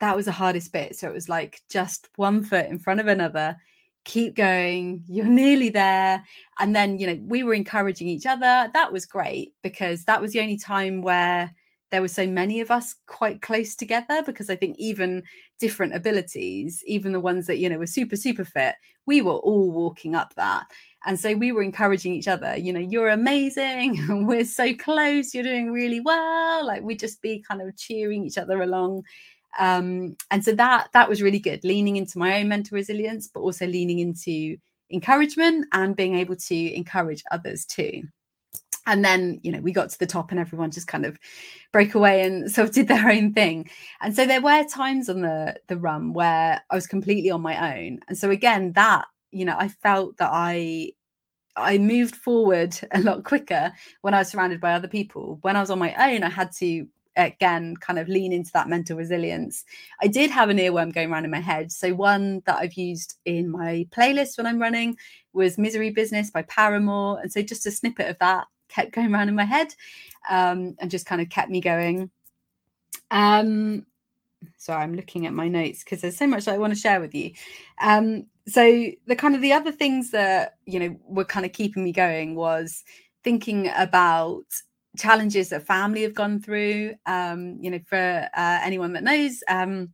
that 0.00 0.16
was 0.16 0.24
the 0.24 0.32
hardest 0.32 0.72
bit. 0.72 0.96
So, 0.96 1.08
it 1.08 1.14
was 1.14 1.28
like 1.28 1.60
just 1.68 2.08
one 2.16 2.42
foot 2.42 2.66
in 2.66 2.78
front 2.78 3.00
of 3.00 3.08
another 3.08 3.58
keep 4.04 4.34
going 4.34 5.04
you're 5.08 5.26
nearly 5.26 5.68
there. 5.68 6.24
And 6.58 6.74
then 6.74 6.98
you 6.98 7.06
know 7.06 7.18
we 7.22 7.42
were 7.42 7.54
encouraging 7.54 8.08
each 8.08 8.26
other. 8.26 8.70
That 8.72 8.92
was 8.92 9.06
great 9.06 9.54
because 9.62 10.04
that 10.04 10.20
was 10.20 10.32
the 10.32 10.40
only 10.40 10.58
time 10.58 11.02
where 11.02 11.52
there 11.90 12.00
were 12.00 12.08
so 12.08 12.26
many 12.26 12.60
of 12.60 12.70
us 12.70 12.94
quite 13.08 13.42
close 13.42 13.74
together 13.74 14.22
because 14.24 14.48
i 14.48 14.54
think 14.54 14.76
even 14.78 15.24
different 15.58 15.92
abilities 15.92 16.84
even 16.86 17.10
the 17.10 17.18
ones 17.18 17.48
that 17.48 17.58
you 17.58 17.68
know 17.68 17.78
were 17.78 17.84
super 17.84 18.14
super 18.14 18.44
fit 18.44 18.76
we 19.10 19.22
were 19.22 19.32
all 19.32 19.70
walking 19.72 20.14
up 20.14 20.34
that. 20.36 20.66
And 21.04 21.18
so 21.18 21.34
we 21.34 21.50
were 21.50 21.62
encouraging 21.62 22.14
each 22.14 22.28
other 22.28 22.56
you 22.56 22.72
know 22.72 22.80
you're 22.80 23.08
amazing. 23.08 24.26
We're 24.26 24.44
so 24.44 24.74
close. 24.74 25.34
You're 25.34 25.44
doing 25.44 25.72
really 25.72 26.00
well. 26.00 26.64
Like 26.66 26.82
we'd 26.82 27.00
just 27.00 27.20
be 27.20 27.44
kind 27.46 27.60
of 27.60 27.76
cheering 27.76 28.24
each 28.24 28.38
other 28.38 28.62
along 28.62 29.02
um, 29.58 30.16
and 30.30 30.44
so 30.44 30.52
that 30.52 30.88
that 30.92 31.08
was 31.08 31.22
really 31.22 31.38
good 31.38 31.64
leaning 31.64 31.96
into 31.96 32.18
my 32.18 32.40
own 32.40 32.48
mental 32.48 32.76
resilience 32.76 33.28
but 33.28 33.40
also 33.40 33.66
leaning 33.66 33.98
into 33.98 34.56
encouragement 34.90 35.66
and 35.72 35.96
being 35.96 36.16
able 36.16 36.36
to 36.36 36.74
encourage 36.74 37.22
others 37.30 37.64
too. 37.64 38.02
And 38.86 39.04
then 39.04 39.40
you 39.42 39.52
know 39.52 39.60
we 39.60 39.72
got 39.72 39.90
to 39.90 39.98
the 39.98 40.06
top 40.06 40.30
and 40.30 40.40
everyone 40.40 40.70
just 40.70 40.86
kind 40.86 41.04
of 41.04 41.18
broke 41.72 41.94
away 41.94 42.22
and 42.22 42.50
sort 42.52 42.68
of 42.68 42.74
did 42.74 42.88
their 42.88 43.10
own 43.10 43.32
thing. 43.32 43.68
And 44.00 44.14
so 44.14 44.26
there 44.26 44.40
were 44.40 44.64
times 44.64 45.08
on 45.08 45.22
the 45.22 45.56
the 45.68 45.76
run 45.76 46.12
where 46.12 46.62
i 46.70 46.74
was 46.74 46.86
completely 46.86 47.30
on 47.30 47.42
my 47.42 47.78
own. 47.78 48.00
And 48.08 48.16
so 48.16 48.30
again 48.30 48.72
that 48.74 49.06
you 49.32 49.44
know 49.44 49.56
i 49.58 49.68
felt 49.68 50.16
that 50.16 50.30
i 50.32 50.90
I 51.56 51.78
moved 51.78 52.16
forward 52.16 52.76
a 52.92 53.00
lot 53.00 53.24
quicker 53.24 53.72
when 54.02 54.14
I 54.14 54.18
was 54.18 54.28
surrounded 54.28 54.60
by 54.60 54.74
other 54.74 54.88
people. 54.88 55.38
When 55.42 55.56
I 55.56 55.60
was 55.60 55.70
on 55.70 55.78
my 55.78 55.94
own, 56.12 56.22
I 56.22 56.30
had 56.30 56.52
to 56.58 56.86
again 57.16 57.76
kind 57.76 57.98
of 57.98 58.08
lean 58.08 58.32
into 58.32 58.52
that 58.52 58.68
mental 58.68 58.96
resilience. 58.96 59.64
I 60.00 60.06
did 60.06 60.30
have 60.30 60.48
an 60.48 60.58
earworm 60.58 60.92
going 60.92 61.12
around 61.12 61.24
in 61.24 61.30
my 61.30 61.40
head. 61.40 61.72
So 61.72 61.94
one 61.94 62.42
that 62.46 62.56
I've 62.56 62.74
used 62.74 63.16
in 63.24 63.50
my 63.50 63.86
playlist 63.90 64.38
when 64.38 64.46
I'm 64.46 64.60
running 64.60 64.96
was 65.32 65.58
Misery 65.58 65.90
Business 65.90 66.30
by 66.30 66.42
Paramore. 66.42 67.20
And 67.20 67.32
so 67.32 67.42
just 67.42 67.66
a 67.66 67.70
snippet 67.70 68.08
of 68.08 68.18
that 68.18 68.46
kept 68.68 68.92
going 68.94 69.12
around 69.12 69.28
in 69.28 69.34
my 69.34 69.44
head 69.44 69.74
um, 70.28 70.76
and 70.78 70.90
just 70.90 71.06
kind 71.06 71.20
of 71.20 71.28
kept 71.28 71.50
me 71.50 71.60
going. 71.60 72.10
Um, 73.10 73.86
sorry, 74.56 74.82
I'm 74.82 74.94
looking 74.94 75.26
at 75.26 75.32
my 75.32 75.48
notes 75.48 75.84
because 75.84 76.00
there's 76.00 76.16
so 76.16 76.26
much 76.26 76.48
I 76.48 76.58
want 76.58 76.72
to 76.72 76.78
share 76.78 77.00
with 77.00 77.14
you. 77.14 77.32
Um, 77.80 78.26
so 78.46 78.90
the 79.06 79.16
kind 79.16 79.34
of 79.34 79.42
the 79.42 79.52
other 79.52 79.72
things 79.72 80.10
that 80.10 80.56
you 80.66 80.80
know 80.80 80.96
were 81.04 81.24
kind 81.24 81.46
of 81.46 81.52
keeping 81.52 81.84
me 81.84 81.92
going 81.92 82.34
was 82.34 82.84
thinking 83.22 83.70
about 83.76 84.44
challenges 84.96 85.50
that 85.50 85.66
family 85.66 86.02
have 86.02 86.14
gone 86.14 86.40
through. 86.40 86.94
Um, 87.06 87.58
you 87.60 87.70
know, 87.70 87.80
for 87.86 88.28
uh, 88.36 88.60
anyone 88.62 88.92
that 88.94 89.04
knows, 89.04 89.42
um, 89.48 89.90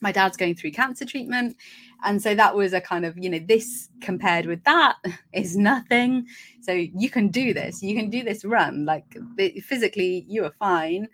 my 0.00 0.12
dad's 0.12 0.36
going 0.36 0.54
through 0.54 0.72
cancer 0.72 1.04
treatment. 1.04 1.56
And 2.04 2.20
so 2.20 2.34
that 2.34 2.54
was 2.54 2.72
a 2.72 2.80
kind 2.80 3.06
of, 3.06 3.16
you 3.16 3.30
know, 3.30 3.38
this 3.38 3.88
compared 4.00 4.46
with 4.46 4.62
that 4.64 4.96
is 5.32 5.56
nothing. 5.56 6.26
So 6.60 6.72
you 6.72 7.08
can 7.08 7.28
do 7.28 7.54
this, 7.54 7.82
you 7.82 7.96
can 7.96 8.10
do 8.10 8.22
this 8.22 8.44
run. 8.44 8.84
Like 8.84 9.16
physically, 9.62 10.26
you 10.28 10.44
are 10.44 10.52
fine. 10.58 11.08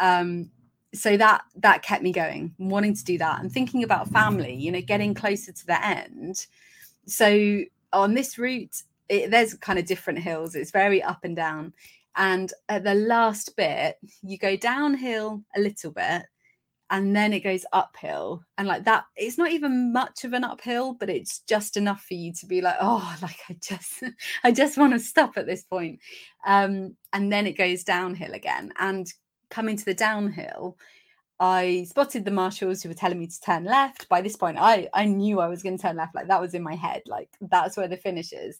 Um, 0.00 0.50
so 0.94 1.16
that 1.18 1.42
that 1.56 1.82
kept 1.82 2.02
me 2.02 2.12
going, 2.12 2.54
wanting 2.58 2.94
to 2.94 3.04
do 3.04 3.18
that 3.18 3.40
and 3.40 3.52
thinking 3.52 3.84
about 3.84 4.08
family, 4.08 4.54
you 4.54 4.72
know, 4.72 4.80
getting 4.80 5.12
closer 5.12 5.52
to 5.52 5.66
the 5.66 5.84
end. 5.84 6.46
So 7.06 7.62
on 7.92 8.14
this 8.14 8.38
route, 8.38 8.82
it, 9.08 9.30
there's 9.30 9.54
kind 9.54 9.78
of 9.78 9.86
different 9.86 10.20
hills. 10.20 10.54
It's 10.54 10.70
very 10.70 11.02
up 11.02 11.24
and 11.24 11.36
down. 11.36 11.72
And 12.18 12.52
at 12.68 12.84
the 12.84 12.94
last 12.94 13.56
bit, 13.56 13.96
you 14.22 14.38
go 14.38 14.56
downhill 14.56 15.44
a 15.56 15.60
little 15.60 15.92
bit 15.92 16.24
and 16.90 17.14
then 17.14 17.32
it 17.32 17.40
goes 17.40 17.64
uphill. 17.72 18.42
And 18.58 18.66
like 18.66 18.84
that, 18.84 19.04
it's 19.14 19.38
not 19.38 19.52
even 19.52 19.92
much 19.92 20.24
of 20.24 20.32
an 20.32 20.42
uphill, 20.42 20.94
but 20.94 21.08
it's 21.08 21.40
just 21.48 21.76
enough 21.76 22.02
for 22.02 22.14
you 22.14 22.32
to 22.34 22.46
be 22.46 22.60
like, 22.60 22.76
oh, 22.80 23.16
like 23.22 23.38
I 23.48 23.56
just, 23.62 24.02
I 24.44 24.50
just 24.50 24.76
want 24.76 24.94
to 24.94 24.98
stop 24.98 25.36
at 25.36 25.46
this 25.46 25.62
point. 25.62 26.00
Um, 26.44 26.96
and 27.12 27.32
then 27.32 27.46
it 27.46 27.56
goes 27.56 27.84
downhill 27.84 28.32
again. 28.32 28.72
And 28.78 29.06
coming 29.48 29.76
to 29.76 29.84
the 29.84 29.94
downhill, 29.94 30.76
I 31.40 31.86
spotted 31.88 32.24
the 32.24 32.32
marshals 32.32 32.82
who 32.82 32.88
were 32.88 32.96
telling 32.96 33.20
me 33.20 33.28
to 33.28 33.40
turn 33.40 33.62
left. 33.62 34.08
By 34.08 34.22
this 34.22 34.34
point, 34.34 34.58
I 34.58 34.88
I 34.92 35.04
knew 35.04 35.38
I 35.38 35.46
was 35.46 35.62
going 35.62 35.76
to 35.76 35.82
turn 35.82 35.96
left. 35.96 36.16
Like 36.16 36.26
that 36.26 36.40
was 36.40 36.54
in 36.54 36.64
my 36.64 36.74
head. 36.74 37.02
Like 37.06 37.28
that's 37.40 37.76
where 37.76 37.86
the 37.86 37.96
finish 37.96 38.32
is. 38.32 38.58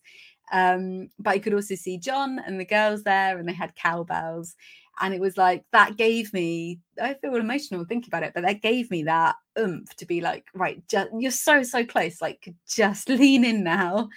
Um, 0.53 1.11
but 1.19 1.31
I 1.31 1.39
could 1.39 1.55
also 1.55 1.75
see 1.75 1.99
John 1.99 2.39
and 2.45 2.59
the 2.59 2.65
girls 2.65 3.03
there, 3.03 3.39
and 3.39 3.49
they 3.49 3.53
had 3.53 3.75
cowbells. 3.77 4.55
And 5.01 5.15
it 5.15 5.21
was 5.21 5.37
like 5.37 5.65
that 5.73 5.97
gave 5.97 6.33
me, 6.33 6.81
I 7.01 7.15
feel 7.15 7.37
emotional 7.37 7.85
thinking 7.85 8.11
about 8.11 8.25
it, 8.25 8.33
but 8.35 8.43
that 8.45 8.63
gave 8.63 8.91
me 8.91 9.05
that 9.05 9.37
oomph 9.59 9.95
to 9.97 10.07
be 10.07 10.21
like, 10.21 10.47
right, 10.55 10.83
just, 10.89 11.11
you're 11.17 11.31
so, 11.31 11.63
so 11.63 11.85
close. 11.85 12.21
Like, 12.21 12.53
just 12.69 13.09
lean 13.09 13.45
in 13.45 13.63
now 13.63 14.09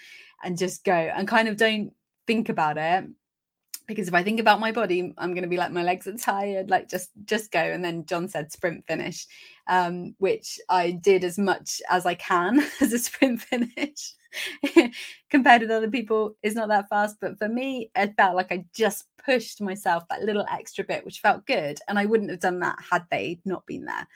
and 0.43 0.57
just 0.57 0.83
go 0.83 0.93
and 0.93 1.27
kind 1.27 1.47
of 1.47 1.57
don't 1.57 1.93
think 2.25 2.49
about 2.49 2.77
it 2.77 3.05
because 3.91 4.07
if 4.07 4.13
I 4.13 4.23
think 4.23 4.39
about 4.39 4.59
my 4.59 4.71
body, 4.71 5.13
I'm 5.17 5.33
going 5.33 5.43
to 5.43 5.49
be 5.49 5.57
like 5.57 5.71
my 5.71 5.83
legs 5.83 6.07
are 6.07 6.17
tired, 6.17 6.69
like 6.69 6.89
just 6.89 7.09
just 7.25 7.51
go. 7.51 7.59
And 7.59 7.83
then 7.83 8.05
John 8.05 8.27
said 8.27 8.51
sprint 8.51 8.85
finish, 8.87 9.27
um, 9.67 10.15
which 10.19 10.59
I 10.69 10.91
did 10.91 11.23
as 11.23 11.37
much 11.37 11.81
as 11.89 12.05
I 12.05 12.15
can 12.15 12.59
as 12.81 12.93
a 12.93 12.99
sprint 12.99 13.41
finish. 13.41 14.13
compared 15.29 15.61
with 15.61 15.71
other 15.71 15.89
people 15.89 16.37
is 16.41 16.55
not 16.55 16.69
that 16.69 16.87
fast 16.87 17.17
but 17.19 17.37
for 17.37 17.49
me 17.49 17.91
it 17.97 18.15
felt 18.15 18.33
like 18.33 18.49
i 18.49 18.63
just 18.73 19.03
pushed 19.25 19.59
myself 19.59 20.07
that 20.09 20.23
little 20.23 20.45
extra 20.49 20.85
bit 20.85 21.03
which 21.03 21.19
felt 21.19 21.45
good 21.45 21.77
and 21.89 21.99
i 21.99 22.05
wouldn't 22.05 22.29
have 22.29 22.39
done 22.39 22.57
that 22.57 22.77
had 22.89 23.03
they 23.11 23.37
not 23.43 23.65
been 23.65 23.83
there 23.83 24.07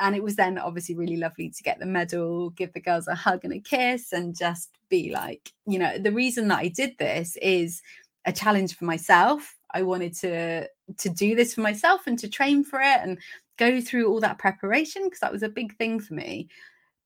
and 0.00 0.16
it 0.16 0.22
was 0.22 0.36
then 0.36 0.58
obviously 0.58 0.94
really 0.94 1.16
lovely 1.16 1.50
to 1.50 1.62
get 1.62 1.78
the 1.78 1.86
medal 1.86 2.50
give 2.50 2.72
the 2.72 2.80
girls 2.80 3.08
a 3.08 3.14
hug 3.14 3.44
and 3.44 3.52
a 3.52 3.60
kiss 3.60 4.12
and 4.12 4.36
just 4.36 4.70
be 4.88 5.10
like 5.10 5.52
you 5.66 5.78
know 5.78 5.98
the 5.98 6.12
reason 6.12 6.48
that 6.48 6.58
i 6.58 6.68
did 6.68 6.96
this 6.98 7.36
is 7.40 7.82
a 8.26 8.32
challenge 8.32 8.76
for 8.76 8.84
myself. 8.84 9.56
I 9.72 9.82
wanted 9.82 10.14
to 10.18 10.68
to 10.98 11.08
do 11.08 11.34
this 11.34 11.54
for 11.54 11.60
myself 11.60 12.06
and 12.06 12.18
to 12.18 12.28
train 12.28 12.64
for 12.64 12.80
it 12.80 13.00
and 13.02 13.18
go 13.58 13.80
through 13.80 14.08
all 14.08 14.20
that 14.20 14.38
preparation 14.38 15.04
because 15.04 15.20
that 15.20 15.32
was 15.32 15.42
a 15.42 15.48
big 15.48 15.76
thing 15.76 16.00
for 16.00 16.14
me. 16.14 16.48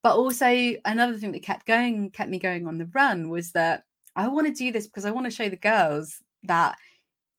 But 0.02 0.16
also 0.16 0.74
another 0.84 1.16
thing 1.16 1.32
that 1.32 1.42
kept 1.42 1.66
going, 1.66 2.10
kept 2.10 2.30
me 2.30 2.38
going 2.38 2.66
on 2.66 2.78
the 2.78 2.88
run 2.94 3.28
was 3.28 3.52
that 3.52 3.84
I 4.16 4.28
want 4.28 4.46
to 4.46 4.52
do 4.52 4.72
this 4.72 4.86
because 4.86 5.04
I 5.04 5.10
want 5.10 5.26
to 5.26 5.30
show 5.30 5.48
the 5.48 5.56
girls 5.56 6.22
that 6.44 6.76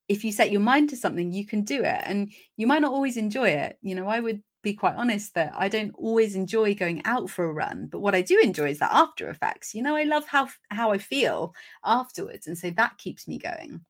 if 0.07 0.23
you 0.23 0.31
set 0.31 0.51
your 0.51 0.61
mind 0.61 0.89
to 0.89 0.97
something, 0.97 1.31
you 1.31 1.45
can 1.45 1.63
do 1.63 1.83
it. 1.83 2.01
And 2.03 2.31
you 2.57 2.67
might 2.67 2.81
not 2.81 2.91
always 2.91 3.15
enjoy 3.15 3.49
it. 3.49 3.77
You 3.81 3.95
know, 3.95 4.07
I 4.07 4.19
would 4.19 4.41
be 4.61 4.73
quite 4.73 4.95
honest 4.95 5.33
that 5.35 5.53
I 5.55 5.69
don't 5.69 5.95
always 5.95 6.35
enjoy 6.35 6.75
going 6.75 7.01
out 7.05 7.29
for 7.29 7.45
a 7.45 7.53
run, 7.53 7.87
but 7.87 7.99
what 7.99 8.15
I 8.15 8.21
do 8.21 8.39
enjoy 8.39 8.71
is 8.71 8.79
that 8.79 8.93
after 8.93 9.29
effects. 9.29 9.73
You 9.73 9.83
know, 9.83 9.95
I 9.95 10.03
love 10.03 10.25
how 10.27 10.49
how 10.69 10.91
I 10.91 10.97
feel 10.97 11.53
afterwards, 11.83 12.47
and 12.47 12.57
so 12.57 12.69
that 12.71 12.97
keeps 12.97 13.27
me 13.27 13.37
going. 13.37 13.81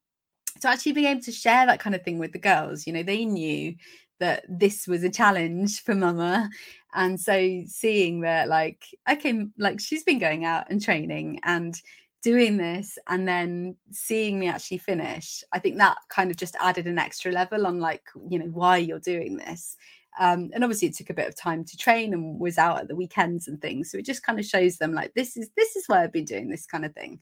So 0.60 0.70
actually 0.70 0.92
being 0.94 1.08
able 1.08 1.22
to 1.22 1.32
share 1.32 1.66
that 1.66 1.80
kind 1.80 1.96
of 1.96 2.04
thing 2.04 2.20
with 2.20 2.34
the 2.34 2.40
girls, 2.40 2.86
you 2.86 2.94
know, 2.94 3.04
they 3.04 3.26
knew 3.26 3.76
that 4.20 4.46
this 4.50 4.88
was 4.88 5.04
a 5.04 5.10
challenge 5.10 5.82
for 5.84 5.96
mama 5.96 6.50
and 6.94 7.20
so 7.20 7.62
seeing 7.66 8.22
that 8.22 8.48
like 8.48 8.84
okay 9.10 9.46
like 9.58 9.80
she's 9.80 10.04
been 10.04 10.20
going 10.20 10.46
out 10.46 10.70
and 10.70 10.82
training 10.82 11.40
and 11.44 11.82
doing 12.22 12.58
this 12.58 12.98
and 13.08 13.28
then 13.28 13.76
seeing 13.92 14.40
me 14.40 14.48
actually 14.48 14.78
finish 14.78 15.44
i 15.54 15.60
think 15.60 15.78
that 15.78 15.98
kind 16.10 16.30
of 16.30 16.38
just 16.38 16.56
added 16.60 16.86
an 16.86 17.00
extra 17.00 17.32
level 17.32 17.66
on 17.66 17.80
like 17.80 18.04
you 18.30 18.38
know 18.38 18.48
why 18.48 18.78
you're 18.78 19.00
doing 19.00 19.38
this 19.38 19.78
um, 20.20 20.52
and 20.54 20.66
obviously 20.66 20.90
it 20.90 20.98
took 20.98 21.10
a 21.10 21.14
bit 21.14 21.30
of 21.30 21.36
time 21.36 21.64
to 21.64 21.78
train 21.78 22.14
and 22.14 22.40
was 22.40 22.58
out 22.58 22.82
at 22.82 22.88
the 22.90 22.96
weekends 22.96 23.48
and 23.48 23.62
things. 23.62 23.90
So 23.90 23.98
it 23.98 24.06
just 24.06 24.22
kind 24.22 24.38
of 24.38 24.46
shows 24.46 24.78
them 24.78 24.94
like 24.94 25.14
this 25.14 25.38
is 25.38 25.50
this 25.56 25.78
is 25.78 25.86
why 25.88 26.04
i've 26.04 26.12
been 26.12 26.26
doing 26.26 26.50
this 26.50 26.68
kind 26.68 26.86
of 26.86 26.94
thing. 26.94 27.20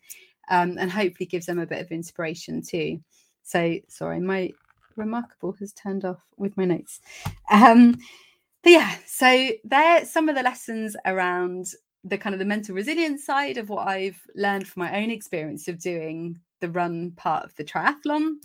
Um, 0.49 0.77
and 0.79 0.91
hopefully 0.91 1.27
gives 1.27 1.45
them 1.45 1.60
a 1.60 1.67
bit 1.67 1.81
of 1.81 1.91
inspiration 1.91 2.62
too. 2.62 2.99
So 3.43 3.77
sorry 3.88 4.19
my 4.19 4.51
reMarkable 4.97 5.60
has 5.60 5.73
turned 5.73 6.05
off 6.05 6.19
with 6.38 6.57
my 6.57 6.65
notes. 6.65 6.99
Um, 7.51 7.99
but 8.63 8.71
yeah 8.71 8.95
so 9.05 9.49
there 9.63 10.03
some 10.03 10.27
of 10.27 10.36
the 10.36 10.41
lessons 10.41 10.95
around 11.05 11.67
the 12.03 12.17
kind 12.17 12.33
of 12.33 12.39
the 12.39 12.45
mental 12.45 12.73
resilience 12.73 13.23
side 13.23 13.57
of 13.57 13.69
what 13.69 13.88
i've 13.88 14.19
learned 14.36 14.67
from 14.67 14.81
my 14.81 15.01
own 15.01 15.12
experience 15.12 15.67
of 15.67 15.79
doing 15.79 16.39
the 16.62 16.69
run 16.69 17.12
part 17.12 17.45
of 17.45 17.55
the 17.55 17.63
triathlon. 17.63 18.38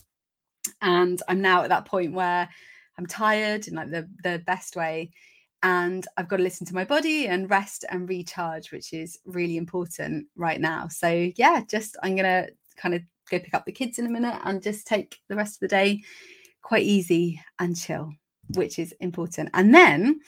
And 0.82 1.22
i'm 1.26 1.40
now 1.40 1.62
at 1.62 1.70
that 1.70 1.86
point 1.86 2.12
where 2.12 2.50
I'm 2.98 3.06
tired 3.06 3.68
in 3.68 3.74
like 3.74 3.90
the 3.90 4.08
the 4.22 4.42
best 4.46 4.76
way 4.76 5.10
and 5.62 6.06
I've 6.16 6.28
got 6.28 6.38
to 6.38 6.42
listen 6.42 6.66
to 6.66 6.74
my 6.74 6.84
body 6.84 7.28
and 7.28 7.48
rest 7.48 7.84
and 7.88 8.08
recharge, 8.08 8.72
which 8.72 8.92
is 8.92 9.18
really 9.24 9.56
important 9.56 10.26
right 10.36 10.60
now. 10.60 10.88
So 10.88 11.30
yeah, 11.36 11.62
just 11.68 11.96
I'm 12.02 12.16
gonna 12.16 12.48
kind 12.76 12.94
of 12.94 13.02
go 13.30 13.38
pick 13.38 13.54
up 13.54 13.64
the 13.64 13.72
kids 13.72 13.98
in 13.98 14.06
a 14.06 14.10
minute 14.10 14.38
and 14.44 14.62
just 14.62 14.86
take 14.86 15.18
the 15.28 15.36
rest 15.36 15.56
of 15.56 15.60
the 15.60 15.68
day 15.68 16.02
quite 16.62 16.84
easy 16.84 17.40
and 17.58 17.76
chill, 17.76 18.12
which 18.54 18.78
is 18.78 18.92
important. 19.00 19.50
And 19.54 19.74
then 19.74 20.20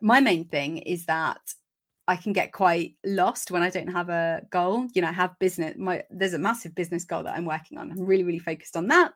my 0.00 0.20
main 0.20 0.44
thing 0.46 0.78
is 0.78 1.06
that 1.06 1.40
I 2.08 2.16
can 2.16 2.32
get 2.32 2.52
quite 2.52 2.96
lost 3.04 3.50
when 3.50 3.62
I 3.62 3.70
don't 3.70 3.92
have 3.92 4.08
a 4.08 4.42
goal. 4.50 4.86
You 4.94 5.02
know, 5.02 5.08
I 5.08 5.12
have 5.12 5.38
business. 5.38 5.76
My 5.78 6.02
there's 6.10 6.34
a 6.34 6.38
massive 6.38 6.74
business 6.74 7.04
goal 7.04 7.22
that 7.22 7.36
I'm 7.36 7.46
working 7.46 7.78
on. 7.78 7.90
I'm 7.90 8.04
really, 8.04 8.24
really 8.24 8.38
focused 8.38 8.76
on 8.76 8.88
that. 8.88 9.12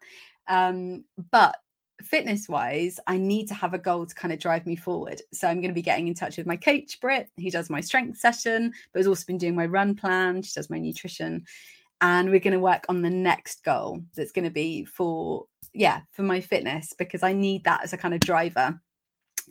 Um, 0.49 1.05
but 1.33 1.57
fitness 2.03 2.49
wise, 2.49 3.01
I 3.07 3.17
need 3.17 3.49
to 3.49 3.55
have 3.55 3.75
a 3.75 3.79
goal 3.79 4.07
to 4.07 4.15
kind 4.15 4.33
of 4.33 4.39
drive 4.39 4.67
me 4.67 4.77
forward. 4.77 5.23
So 5.33 5.49
I'm 5.49 5.61
going 5.61 5.71
to 5.71 5.75
be 5.75 5.83
getting 5.83 6.09
in 6.09 6.15
touch 6.15 6.37
with 6.37 6.47
my 6.47 6.57
coach, 6.57 7.01
Britt, 7.01 7.29
who 7.37 7.51
does 7.51 7.71
my 7.71 7.81
strength 7.81 8.19
session, 8.19 8.73
but 8.93 9.01
has 9.01 9.07
also 9.07 9.25
been 9.27 9.39
doing 9.39 9.55
my 9.55 9.67
run 9.67 9.95
plan. 9.95 10.43
She 10.43 10.53
does 10.55 10.71
my 10.71 10.79
nutrition. 10.79 11.45
And 12.01 12.31
we're 12.31 12.41
going 12.41 12.53
to 12.53 12.61
work 12.61 12.85
on 12.89 13.03
the 13.03 13.11
next 13.11 13.65
goal 13.65 14.03
that's 14.15 14.33
going 14.33 14.45
to 14.45 14.51
be 14.51 14.85
for, 14.85 15.47
yeah, 15.73 16.01
for 16.13 16.23
my 16.23 16.41
fitness 16.41 16.93
because 16.93 17.23
I 17.23 17.33
need 17.33 17.65
that 17.65 17.83
as 17.83 17.93
a 17.93 17.97
kind 17.97 18.13
of 18.13 18.21
driver 18.21 18.79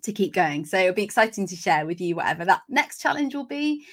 to 0.03 0.13
keep 0.13 0.33
going. 0.33 0.65
So 0.65 0.77
it'll 0.77 0.93
be 0.93 1.03
exciting 1.03 1.47
to 1.47 1.55
share 1.55 1.85
with 1.85 1.99
you 1.99 2.15
whatever 2.15 2.45
that 2.45 2.61
next 2.69 3.01
challenge 3.01 3.33
will 3.33 3.47
be. 3.47 3.85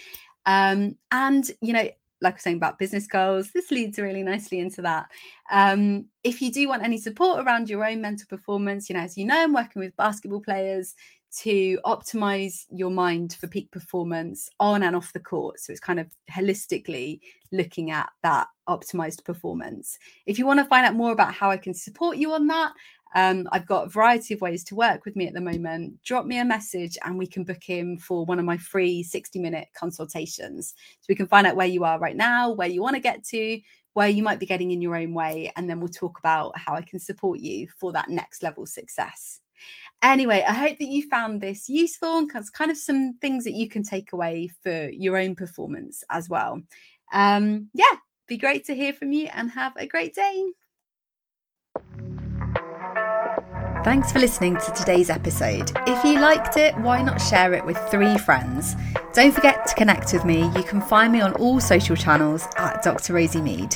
Um, 0.45 0.97
and, 1.11 1.51
you 1.61 1.73
know, 1.73 1.89
like 2.23 2.35
I 2.35 2.37
was 2.37 2.43
saying 2.43 2.57
about 2.57 2.79
business 2.79 3.07
goals, 3.07 3.51
this 3.51 3.71
leads 3.71 3.99
really 3.99 4.23
nicely 4.23 4.61
into 4.61 4.81
that. 4.83 5.07
Um, 5.51 6.07
if 6.25 6.41
you 6.41 6.51
do 6.53 6.69
want 6.69 6.85
any 6.85 6.99
support 6.99 7.45
around 7.45 7.69
your 7.69 7.85
own 7.85 8.01
mental 8.01 8.27
performance, 8.29 8.89
you 8.89 8.95
know, 8.95 9.03
as 9.03 9.19
you 9.19 9.25
know, 9.25 9.43
I'm 9.43 9.53
working 9.53 9.81
with 9.81 9.97
basketball 9.97 10.41
players 10.41 10.95
to 11.39 11.79
optimize 11.85 12.67
your 12.71 12.91
mind 12.91 13.35
for 13.41 13.47
peak 13.47 13.71
performance 13.71 14.51
on 14.61 14.83
and 14.83 14.95
off 14.95 15.13
the 15.13 15.21
court. 15.21 15.59
So 15.61 15.73
it's 15.73 15.81
kind 15.81 15.99
of 15.99 16.09
holistically 16.31 17.21
looking 17.53 17.91
at 17.91 18.11
that 18.23 18.49
optimized 18.69 19.25
performance. 19.25 19.99
If 20.27 20.39
you 20.39 20.47
want 20.47 20.61
to 20.61 20.67
find 20.67 20.87
out 20.87 20.95
more 20.95 21.13
about 21.13 21.35
how 21.35 21.51
I 21.51 21.57
can 21.57 21.75
support 21.75 22.19
you 22.19 22.33
on 22.33 22.47
that, 22.49 22.73
um, 23.15 23.49
I've 23.53 23.67
got 23.67 23.87
a 23.87 23.91
variety 23.91 24.35
of 24.35 24.41
ways 24.41 24.65
to 24.65 24.75
work 24.75 25.05
with 25.05 25.17
me 25.17 25.27
at 25.27 25.35
the 25.35 25.41
moment. 25.41 26.03
Drop 26.03 26.25
me 26.25 26.39
a 26.39 26.45
message 26.45 26.97
and 27.05 27.19
we 27.19 27.27
can 27.27 27.45
book 27.45 27.69
in 27.69 27.99
for 27.99 28.25
one 28.25 28.39
of 28.39 28.45
my 28.45 28.57
free 28.57 29.03
60 29.03 29.39
minute 29.39 29.69
consultations. 29.75 30.75
So 31.01 31.07
we 31.09 31.15
can 31.15 31.27
find 31.27 31.47
out 31.47 31.57
where 31.57 31.67
you 31.67 31.85
are 31.85 31.99
right 31.99 32.17
now, 32.17 32.51
where 32.51 32.69
you 32.69 32.83
want 32.83 32.97
to 32.97 33.01
get 33.01 33.25
to, 33.25 33.61
where 33.93 34.09
you 34.09 34.23
might 34.23 34.39
be 34.39 34.47
getting 34.47 34.71
in 34.71 34.81
your 34.81 34.97
own 34.97 35.13
way. 35.13 35.53
And 35.57 35.69
then 35.69 35.79
we'll 35.79 35.89
talk 35.89 36.19
about 36.19 36.57
how 36.57 36.75
I 36.75 36.83
can 36.83 36.99
support 36.99 37.41
you 37.41 37.69
for 37.79 37.93
that 37.93 38.09
next 38.09 38.43
level 38.43 38.65
success. 38.65 39.41
Anyway, 40.03 40.45
I 40.47 40.53
hope 40.53 40.79
that 40.79 40.89
you 40.89 41.09
found 41.09 41.41
this 41.41 41.69
useful 41.69 42.19
and 42.19 42.53
kind 42.53 42.71
of 42.71 42.77
some 42.77 43.15
things 43.21 43.45
that 43.45 43.53
you 43.53 43.69
can 43.69 43.85
take 43.85 44.13
away 44.13 44.51
for 44.63 44.89
your 44.89 45.17
own 45.17 45.37
performance 45.37 46.03
as 46.11 46.29
well. 46.29 46.61
Um, 47.13 47.69
yeah, 47.75 47.97
be 48.27 48.37
great 48.37 48.65
to 48.67 48.75
hear 48.75 48.93
from 48.93 49.13
you 49.13 49.29
and 49.33 49.51
have 49.51 49.75
a 49.77 49.87
great 49.87 50.15
day. 50.15 50.53
Thanks 53.85 54.13
for 54.13 54.21
listening 54.21 54.59
to 54.59 54.73
today's 54.77 55.11
episode. 55.11 55.73
If 55.89 56.05
you 56.05 56.21
liked 56.21 56.57
it, 56.57 56.77
why 56.79 57.03
not 57.03 57.21
share 57.21 57.53
it 57.53 57.67
with 57.67 57.77
three 57.91 58.17
friends? 58.17 58.77
Don't 59.13 59.33
forget 59.33 59.67
to 59.67 59.75
connect 59.75 60.13
with 60.13 60.25
me. 60.25 60.45
You 60.55 60.63
can 60.63 60.81
find 60.81 61.13
me 61.13 61.21
on 61.21 61.33
all 61.35 61.59
social 61.59 61.97
channels 61.97 62.47
at 62.57 62.85
Dr. 62.85 63.15
Rosie 63.15 63.41
Mead. 63.41 63.75